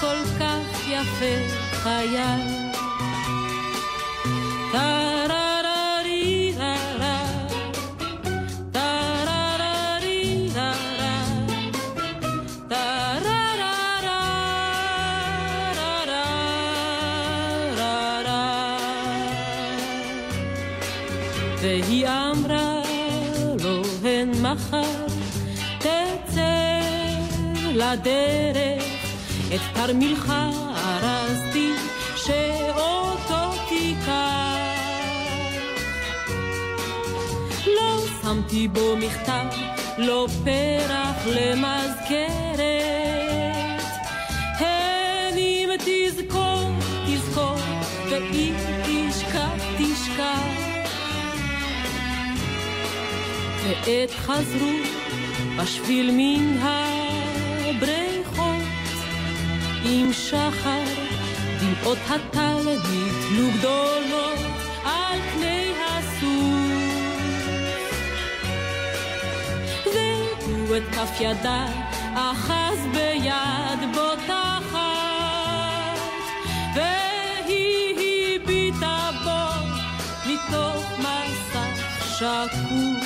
[0.00, 2.70] כל כך יפה חייל.
[4.72, 5.59] והיא
[27.92, 28.84] לדרך
[29.54, 30.32] את תרמילך
[30.76, 31.72] ארזתי
[32.16, 34.10] שאותו תיקח.
[37.66, 39.46] לא שמתי בו מכתב
[39.98, 42.60] לא פרח למזכרת.
[44.58, 46.70] הן אם תזכור
[47.06, 47.56] תזכור
[48.10, 50.44] ואם תשכח תשכח.
[53.62, 54.72] ועת חזרו
[55.56, 56.99] בשביל מן הבריכות
[59.92, 60.84] עם שחר
[61.60, 64.38] דמעות הטל נתלו גדולות
[64.84, 66.30] על פני הסוף.
[69.86, 71.66] והוא את כף ידה
[72.14, 74.80] אחז ביד בוטחת.
[76.74, 79.40] והיא הביטה בו
[80.26, 82.99] מתוך מסך שקוף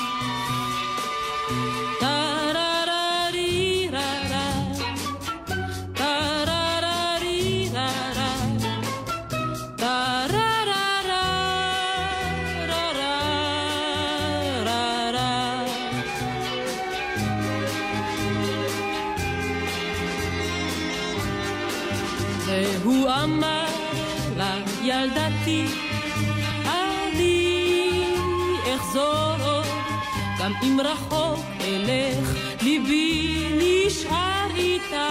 [30.65, 35.09] אם רחוק אלך, ליבי נשאר איתה.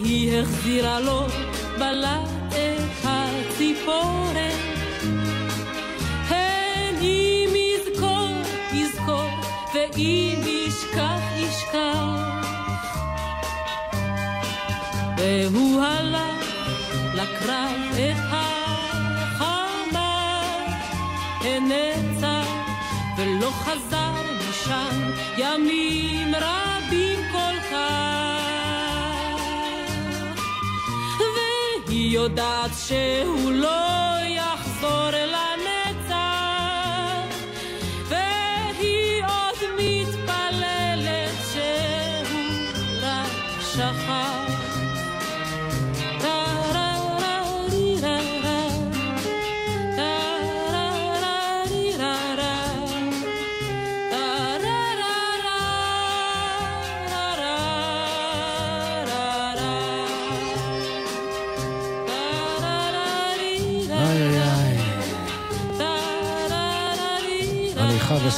[0.00, 1.22] והיא החזירה לו
[1.78, 4.58] בלט את הציפורן.
[6.28, 8.30] הן אם יזכור,
[8.72, 9.30] יזכור,
[9.74, 12.30] ואם ישכח, ישכח.
[15.16, 16.46] והוא הלך
[17.14, 17.79] לקרב
[22.00, 22.48] הנצח
[23.18, 29.40] ולא חזר משם ימים רבים כל כך.
[31.86, 34.00] והיא יודעת שהוא לא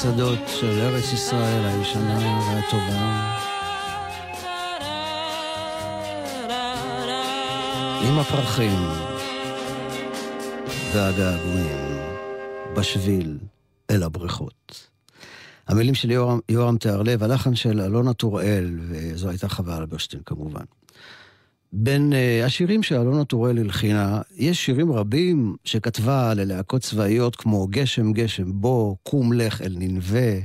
[0.05, 3.37] השדות של ארץ ישראל הישנה והטובה.
[8.09, 8.79] עם הפרחים
[10.93, 11.99] והגעגועים
[12.77, 13.39] בשביל
[13.91, 14.89] אל הבריכות.
[15.69, 20.65] המילים של יורם, יורם תיארלב, הלחן של אלונה טוראל, וזו הייתה חווה אלברשטיין כמובן.
[21.73, 28.45] בין uh, השירים שאלונה טוראל הלחינה, יש שירים רבים שכתבה ללהקות צבאיות כמו גשם גשם
[28.47, 30.41] בוא, קום לך אל ננבה,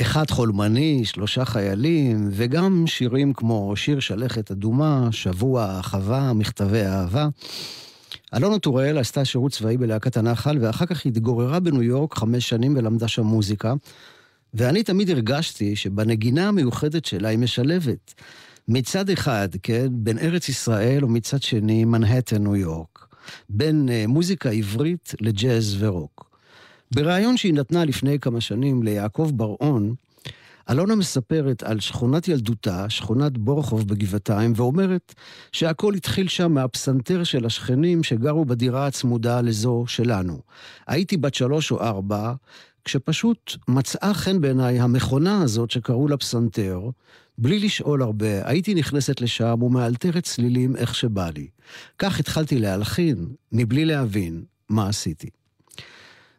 [0.00, 7.28] אחד חולמני, שלושה חיילים, וגם שירים כמו שיר שלכת אדומה, שבוע האחווה, מכתבי אהבה.
[8.36, 13.08] אלונה טוראל עשתה שירות צבאי בלהקת הנחל, ואחר כך התגוררה בניו יורק חמש שנים ולמדה
[13.08, 13.74] שם מוזיקה.
[14.54, 18.14] ואני תמיד הרגשתי שבנגינה המיוחדת שלה היא משלבת.
[18.68, 23.06] מצד אחד, כן, בין ארץ ישראל ומצד שני, מנהטן, ניו יורק.
[23.48, 26.30] בין uh, מוזיקה עברית לג'אז ורוק.
[26.94, 29.94] בריאיון שהיא נתנה לפני כמה שנים ליעקב בר-און,
[30.70, 35.14] אלונה מספרת על שכונת ילדותה, שכונת בורחוב בגבעתיים, ואומרת
[35.52, 40.38] שהכל התחיל שם מהפסנתר של השכנים שגרו בדירה הצמודה לזו שלנו.
[40.86, 42.32] הייתי בת שלוש או ארבע,
[42.84, 46.90] כשפשוט מצאה חן בעיניי המכונה הזאת שקראו לה פסנתר,
[47.38, 51.46] בלי לשאול הרבה, הייתי נכנסת לשם ומאלתרת צלילים איך שבא לי.
[51.98, 55.28] כך התחלתי להלחין, מבלי להבין מה עשיתי.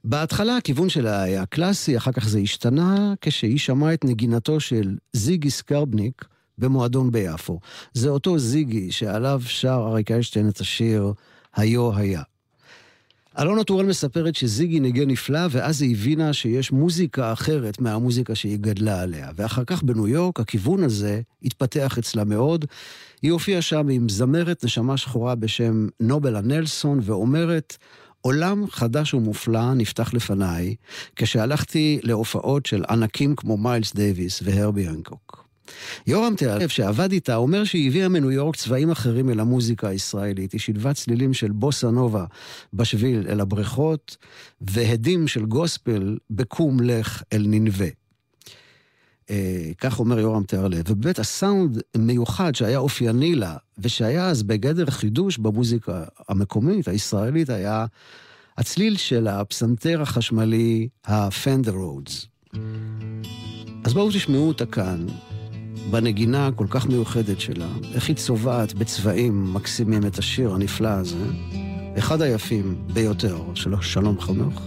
[0.04, 5.50] בהתחלה הכיוון שלה היה קלאסי, אחר כך זה השתנה כשהיא שמעה את נגינתו של זיגי
[5.50, 6.26] סקרבניק
[6.58, 7.60] במועדון ביפו.
[7.94, 11.14] זה אותו זיגי שעליו שר אריק איינשטיין את השיר
[11.56, 12.22] "היו היה".
[13.40, 19.02] אלונה טורל מספרת שזיגי ניגן נפלא, ואז היא הבינה שיש מוזיקה אחרת מהמוזיקה שהיא גדלה
[19.02, 19.30] עליה.
[19.36, 22.66] ואחר כך בניו יורק, הכיוון הזה התפתח אצלה מאוד.
[23.22, 27.78] היא הופיעה שם עם זמרת נשמה שחורה בשם נובלה נלסון, ואומרת,
[28.22, 30.76] עולם חדש ומופלא נפתח לפניי,
[31.16, 35.43] כשהלכתי להופעות של ענקים כמו מיילס דייוויס והרבי הנקוק.
[36.08, 40.52] יורם תיאלב, שעבד איתה, אומר שהיא הביאה מניו יורק צבעים אחרים אל המוזיקה הישראלית.
[40.52, 42.26] היא שילבה צלילים של בוסה נובה
[42.74, 44.18] בשביל אל הבריכות,
[44.62, 47.88] והדים של גוספל בקום לך אל ננבה.
[49.30, 50.84] אה, כך אומר יורם תיארלב.
[50.90, 57.86] ובאמת הסאונד מיוחד שהיה אופייני לה, ושהיה אז בגדר חידוש במוזיקה המקומית, הישראלית, היה
[58.58, 62.28] הצליל של הפסנתר החשמלי, הפנדר רודס.
[63.84, 65.06] אז בואו תשמעו אותה כאן,
[65.92, 71.26] בנגינה הכל כך מיוחדת שלה, איך היא צובעת בצבעים מקסימים את השיר הנפלא הזה,
[71.98, 74.62] אחד היפים ביותר של שלום חנוך,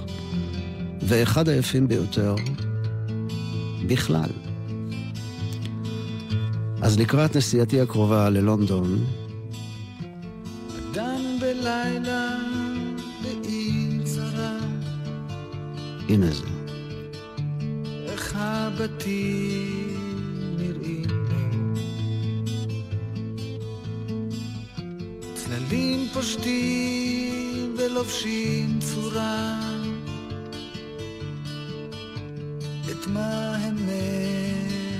[1.02, 2.34] ואחד היפים ביותר
[3.86, 4.30] בכלל.
[6.82, 9.04] אז לקראת נסיעתי הקרובה ללונדון,
[10.92, 12.36] דן בלילה
[13.22, 14.58] בעיר זרה,
[16.08, 16.46] הנה זה.
[18.08, 19.95] איך הבתים
[25.68, 29.60] צללים פושטים ולובשים צורה,
[32.90, 33.76] את מה הם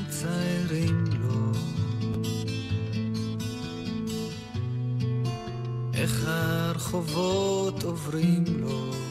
[0.07, 1.53] מציירים לו.
[5.95, 9.06] איך הרחובות עוברים לו.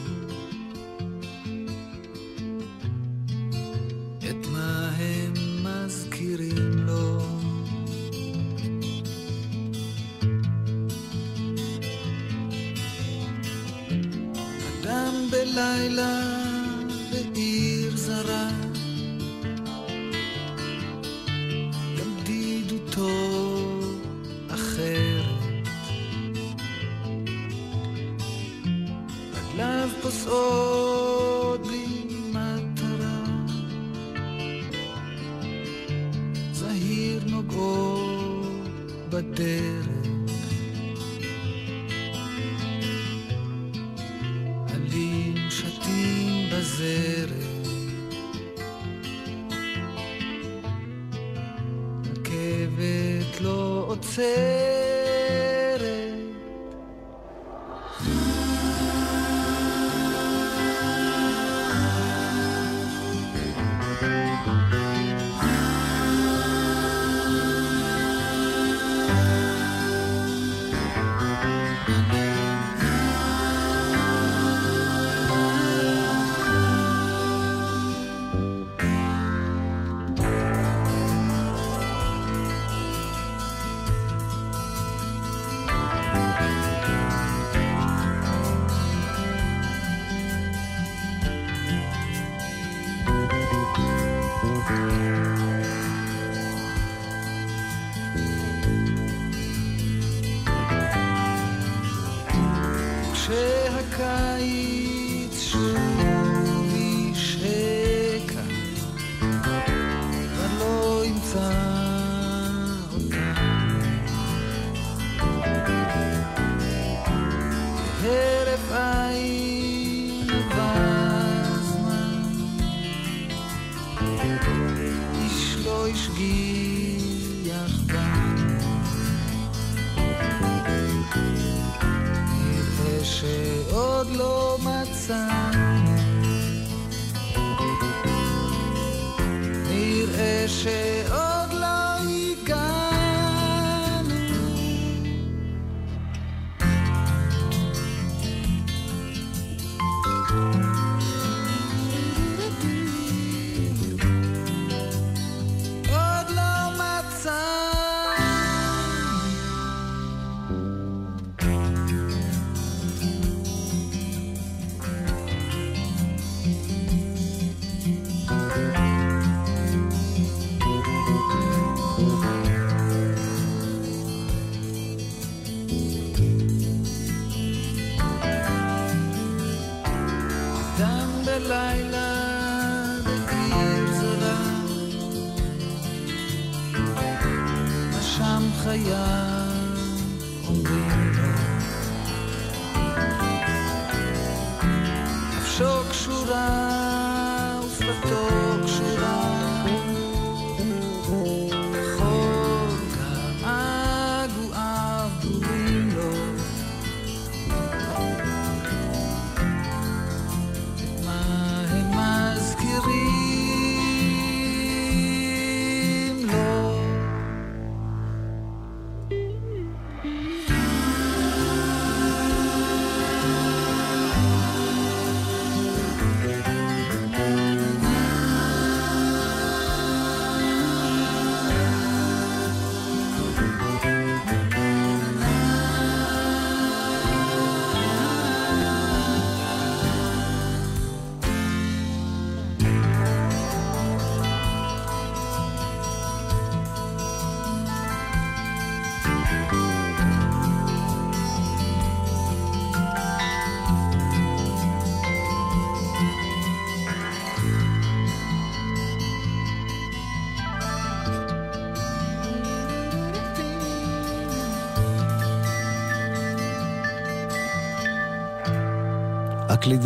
[197.86, 198.45] looked over.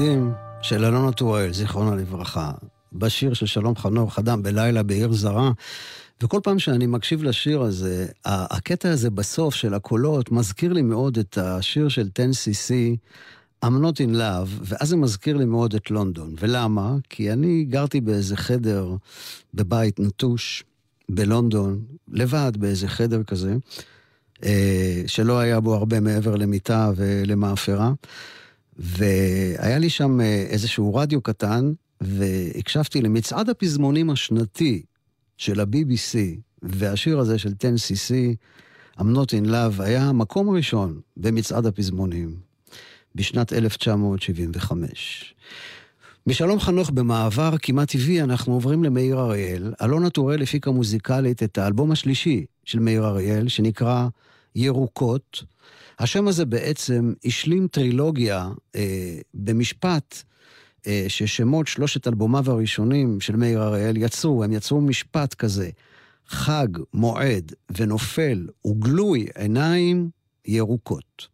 [0.00, 0.32] הקלידים
[0.62, 2.52] של אלונה טוראל, זיכרונה לברכה,
[2.92, 5.52] בשיר של שלום חנוך, אדם בלילה בעיר זרה,
[6.22, 11.38] וכל פעם שאני מקשיב לשיר הזה, הקטע הזה בסוף של הקולות מזכיר לי מאוד את
[11.38, 12.96] השיר של 10cc,
[13.64, 16.34] I'm not in love, ואז זה מזכיר לי מאוד את לונדון.
[16.40, 16.96] ולמה?
[17.08, 18.96] כי אני גרתי באיזה חדר
[19.54, 20.64] בבית נטוש
[21.08, 23.56] בלונדון, לבד באיזה חדר כזה,
[24.44, 27.92] אה, שלא היה בו הרבה מעבר למיטה ולמאפרה.
[28.80, 34.82] והיה לי שם אה, איזשהו רדיו קטן, והקשבתי למצעד הפזמונים השנתי
[35.36, 36.16] של ה-BBC,
[36.62, 38.14] והשיר הזה של 10cc,
[38.98, 42.36] I'm not in love, היה המקום הראשון במצעד הפזמונים
[43.14, 45.34] בשנת 1975.
[46.26, 49.72] בשלום חנוך במעבר כמעט טבעי אנחנו עוברים למאיר אריאל.
[49.82, 54.08] אלונה טוראל הפיקה מוזיקלית את האלבום השלישי של מאיר אריאל, שנקרא
[54.54, 55.44] ירוקות.
[55.98, 60.22] השם הזה בעצם השלים טרילוגיה אה, במשפט
[60.86, 65.70] אה, ששמות שלושת אלבומיו הראשונים של מאיר אריאל יצרו, הם יצרו משפט כזה,
[66.28, 70.10] חג, מועד ונופל וגלוי עיניים
[70.44, 71.28] ירוקות.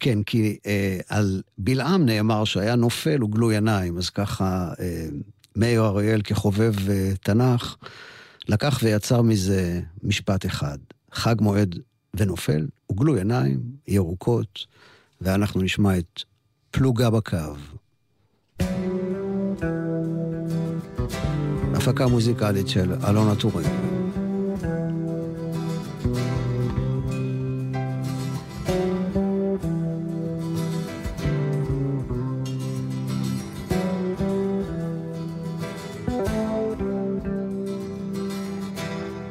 [0.00, 5.06] כן, כי אה, על בלעם נאמר שהיה נופל וגלוי עיניים, אז ככה אה,
[5.56, 7.76] מאיר אריאל כחובב אה, תנ"ך
[8.48, 10.78] לקח ויצר מזה משפט אחד,
[11.12, 11.78] חג מועד
[12.16, 14.66] ונופל, וגלוי עיניים, ירוקות,
[15.20, 16.22] ואנחנו נשמע את
[16.70, 17.36] פלוגה בקו.
[21.74, 23.62] הפקה מוזיקלית של אלונה טורן.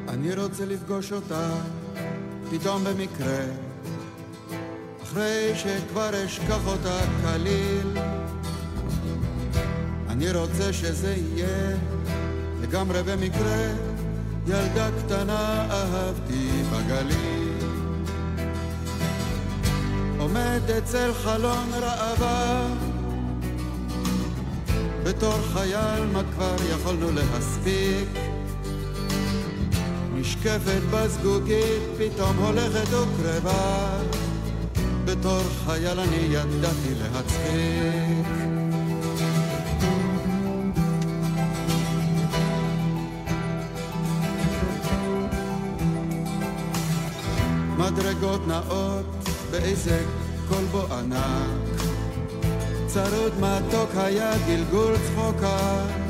[0.09, 1.55] אני רוצה לפגוש אותה
[2.51, 3.45] פתאום במקרה
[5.03, 7.97] אחרי שכבר אשכח אותה כליל
[10.09, 11.77] אני רוצה שזה יהיה
[12.61, 13.73] לגמרי במקרה
[14.47, 17.45] ילדה קטנה אהבתי בגליל.
[20.19, 22.67] עומד אצל חלון ראווה
[25.03, 28.24] בתור חייל מה כבר יכולנו להספיק
[30.25, 33.97] נשקפת בזגוגית, פתאום הולכת וקרבה.
[35.05, 38.27] בתור חייל אני ידעתי להצחיק.
[47.77, 49.05] מדרגות נאות
[49.51, 50.05] באיזה
[50.49, 51.81] כלבו ענק.
[52.87, 56.04] צרוד מתוק היה גלגול צחוקה.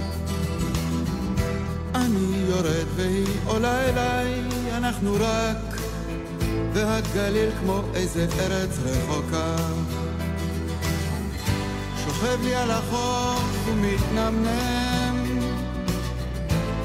[2.55, 4.41] יורד והיא עולה אליי,
[4.77, 5.77] אנחנו רק,
[6.73, 9.55] והגליל כמו איזה ארץ רחוקה.
[12.03, 15.39] שוכב לי על החוף ומתנמנם,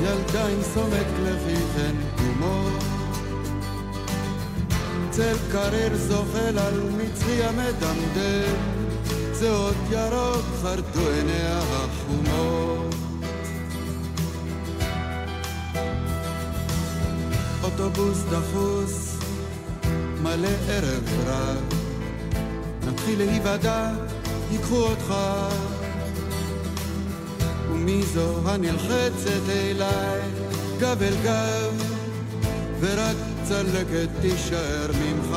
[0.03, 2.69] ילדה עם סומק לחיכן קומו.
[5.11, 8.57] צל קריר זוחל על מצרי המדמדם,
[9.33, 12.60] זהות ירוק חרטו עיניה החומות.
[18.01, 19.17] אוטובוס דחוס,
[20.23, 21.65] מלא ערב רב,
[22.87, 23.91] נתחיל להיוודע,
[24.51, 25.15] ייקחו אותך.
[27.73, 30.21] ומי זו הנלחצת אליי,
[30.79, 31.83] גב אל גב,
[32.81, 33.17] ורק
[33.49, 35.37] צלקת תישאר ממך.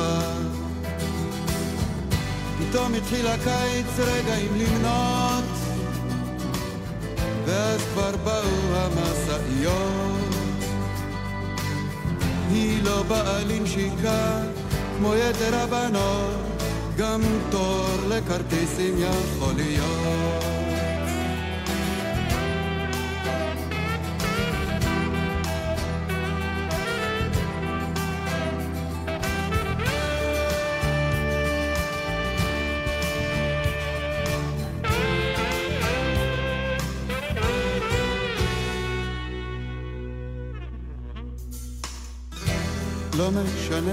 [2.58, 5.44] פתאום התחיל הקיץ רגעים למנות,
[7.46, 10.33] ואז כבר באו המשאיות.
[12.54, 14.42] היא לא באה לנשיקה
[14.98, 16.62] כמו יתר הבנות,
[16.96, 20.53] גם תור לכרטיסים יכול להיות.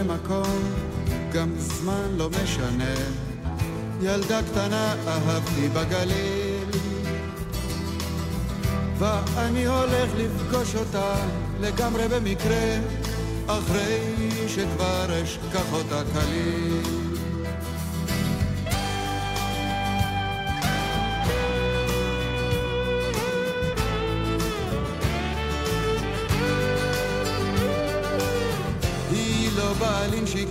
[0.02, 0.74] משנה מקום,
[1.34, 2.94] גם זמן לא משנה.
[4.02, 6.70] ילדה קטנה אהבתי בגליל,
[8.98, 11.16] ואני הולך לפגוש אותה
[11.60, 12.78] לגמרי במקרה,
[13.48, 14.00] אחרי
[14.48, 17.01] שכבר אשכח אותה כליל.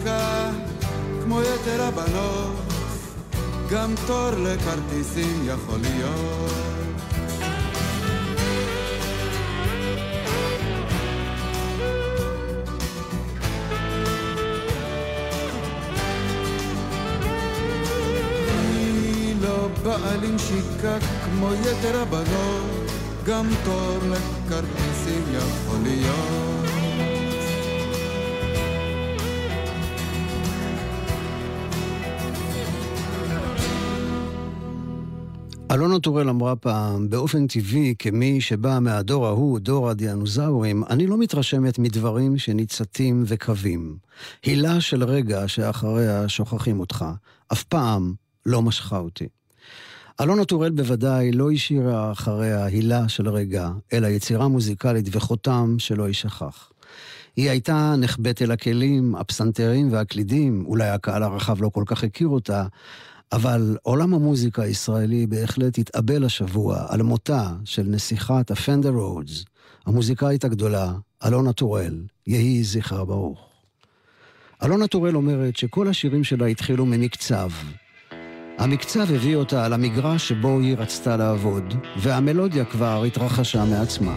[0.01, 0.51] לנשיקה
[1.25, 2.57] כמו יתר הבנות,
[3.71, 6.51] גם תור לכרטיסים יכול להיות.
[19.43, 22.91] לא באה לנשיקה כמו יתר הבנות,
[23.27, 26.60] גם תור לכרטיסים יכול להיות.
[35.73, 41.79] אלונה טורל אמרה פעם, באופן טבעי, כמי שבא מהדור ההוא, דור הדיאנוזאורים, אני לא מתרשמת
[41.79, 43.97] מדברים שניצתים וקווים.
[44.45, 47.05] הילה של רגע שאחריה שוכחים אותך,
[47.53, 48.15] אף פעם
[48.47, 49.29] לא משכה אותי.
[50.21, 56.71] אלונה טורל בוודאי לא השאירה אחריה הילה של רגע, אלא יצירה מוזיקלית וחותם שלא יישכח.
[57.37, 62.67] היא הייתה נחבאת אל הכלים, הפסנתרים והקלידים, אולי הקהל הרחב לא כל כך הכיר אותה,
[63.33, 69.45] אבל עולם המוזיקה הישראלי בהחלט התאבל השבוע על מותה של נסיכת הפנדר רודס,
[69.87, 70.93] המוזיקאית הגדולה,
[71.27, 73.49] אלונה טורל, יהי זכרה ברוך.
[74.65, 77.51] אלונה טורל אומרת שכל השירים שלה התחילו ממקצב.
[78.59, 84.17] המקצב הביא אותה על המגרש שבו היא רצתה לעבוד, והמלודיה כבר התרחשה מעצמה.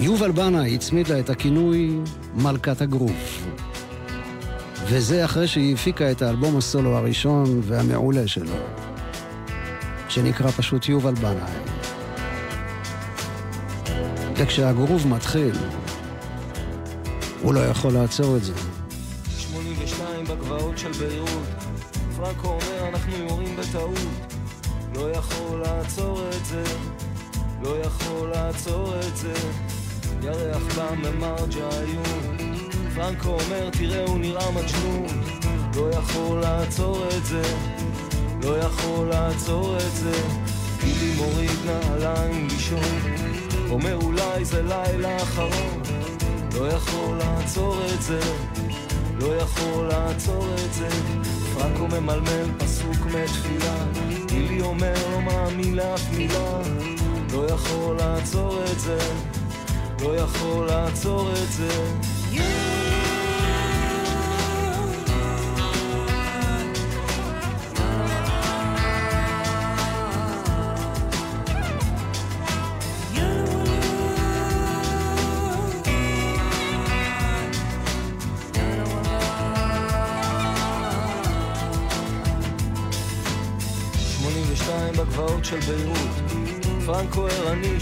[0.00, 1.98] יובל בנה הצמיד לה את הכינוי
[2.34, 3.46] מלכת הגרוף.
[4.84, 8.56] וזה אחרי שהיא הפיקה את האלבום הסולו הראשון והמעולה שלו,
[10.08, 11.60] שנקרא פשוט יובל בנאי.
[14.36, 15.54] וכשהגרוב מתחיל,
[17.42, 18.52] הוא לא יכול לעצור את זה.
[19.38, 21.46] 82 בגבעות של ביירות,
[22.16, 23.98] פרנקו אומר אנחנו יורים בטעות,
[24.94, 26.64] לא יכול לעצור את זה,
[27.62, 29.34] לא יכול לעצור את זה,
[30.22, 32.35] ירח בא ממרג'ה.
[32.96, 35.22] פרנקו אומר, תראה, הוא נראה מג'נון,
[35.76, 37.42] לא יכול לעצור את זה,
[38.42, 40.12] לא יכול לעצור את זה.
[40.80, 43.00] גילי מוריד נעליים לישון,
[43.70, 45.82] אומר אולי זה לילה אחרון,
[46.54, 48.20] לא יכול לעצור את זה,
[49.20, 50.88] לא יכול לעצור את זה.
[51.54, 53.76] פרנקו ממלמל פסוק מתפילה,
[54.26, 56.60] גילי אומר לא מאמין לאף מילה,
[57.32, 58.98] לא יכול לעצור את זה,
[60.02, 61.68] לא יכול לעצור את זה.
[62.32, 62.65] בגבעות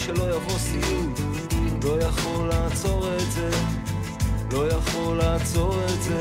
[0.06, 1.20] שלא יבוא סיוט,
[1.84, 3.50] לא יכול לעצור את זה,
[4.52, 6.20] לא יכול לעצור את זה.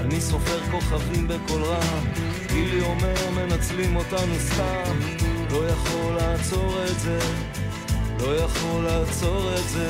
[0.00, 2.04] אני סופר כוכבים בקול רם,
[2.46, 4.98] גילי אומר מנצלים אותנו סתם,
[5.50, 7.18] לא יכול לעצור את זה,
[8.20, 9.88] לא יכול לעצור את זה.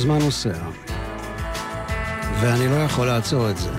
[0.00, 0.52] והזמן נוסע,
[2.40, 3.70] ואני לא יכול לעצור את זה.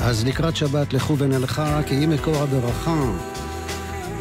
[0.00, 3.02] אז לקראת שבת לכו ונלכה, כי היא מקור הברכה.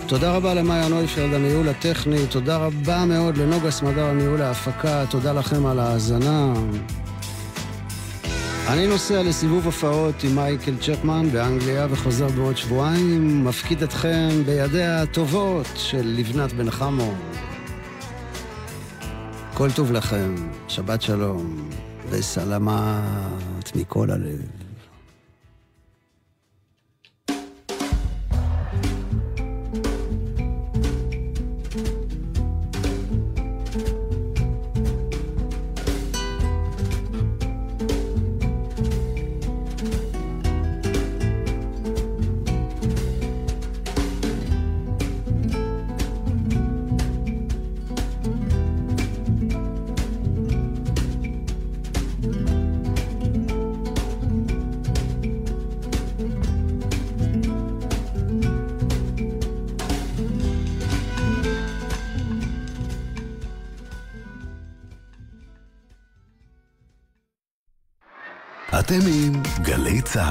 [0.08, 5.66] תודה רבה למאיה נויפלד, הניהול הטכני, תודה רבה מאוד לנוגה סמדר, הניהול ההפקה, תודה לכם
[5.66, 6.54] על ההאזנה.
[8.68, 15.68] אני נוסע לסיבוב הופעות עם מייקל צ'פמן באנגליה וחוזר בעוד שבועיים, מפקיד אתכם בידיה הטובות
[15.76, 17.14] של לבנת בן חמו.
[19.60, 20.36] כל טוב לכם,
[20.68, 21.70] שבת שלום
[22.10, 24.59] וסלמת מכל הלב.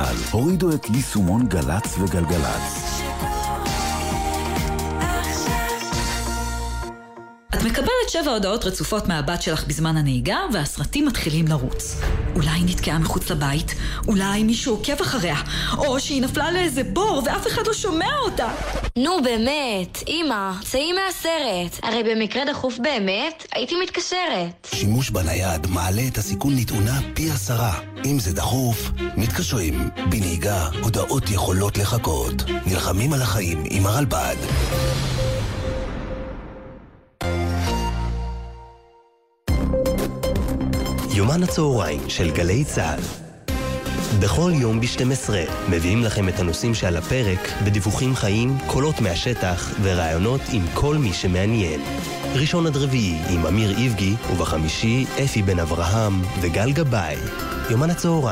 [0.08, 0.16] צה"ל.
[0.30, 3.00] הורידו את יישומון גל"צ וגלגלצ.
[7.54, 12.00] את מקבלת שבע הודעות רצופות מהבת שלך בזמן הנהיגה, והסרטים מתחילים לרוץ.
[12.34, 13.74] אולי נתקעה מחוץ לבית,
[14.08, 15.36] אולי מישהו עוקב אחריה,
[15.78, 18.48] או שהיא נפלה לאיזה בור ואף אחד לא שומע אותה.
[19.02, 21.78] נו באמת, אמא, צאי מהסרט.
[21.82, 24.68] הרי במקרה דחוף באמת, הייתי מתקשרת.
[24.74, 27.80] שימוש בנייד מעלה את הסיכון לתאונה פי עשרה.
[28.04, 29.90] אם זה דחוף, מתקשרים.
[30.10, 32.34] בנהיגה, הודעות יכולות לחכות.
[32.66, 34.36] נלחמים על החיים עם הרלב"ד.
[41.14, 43.27] יומן הצהריים של גלי צה"ל.
[44.20, 45.30] בכל יום ב-12
[45.68, 51.80] מביאים לכם את הנושאים שעל הפרק בדיווחים חיים, קולות מהשטח ורעיונות עם כל מי שמעניין.
[52.34, 57.16] ראשון עד רביעי עם אמיר איבגי, ובחמישי אפי בן אברהם וגל גבאי.
[57.70, 58.28] יומן הצהריים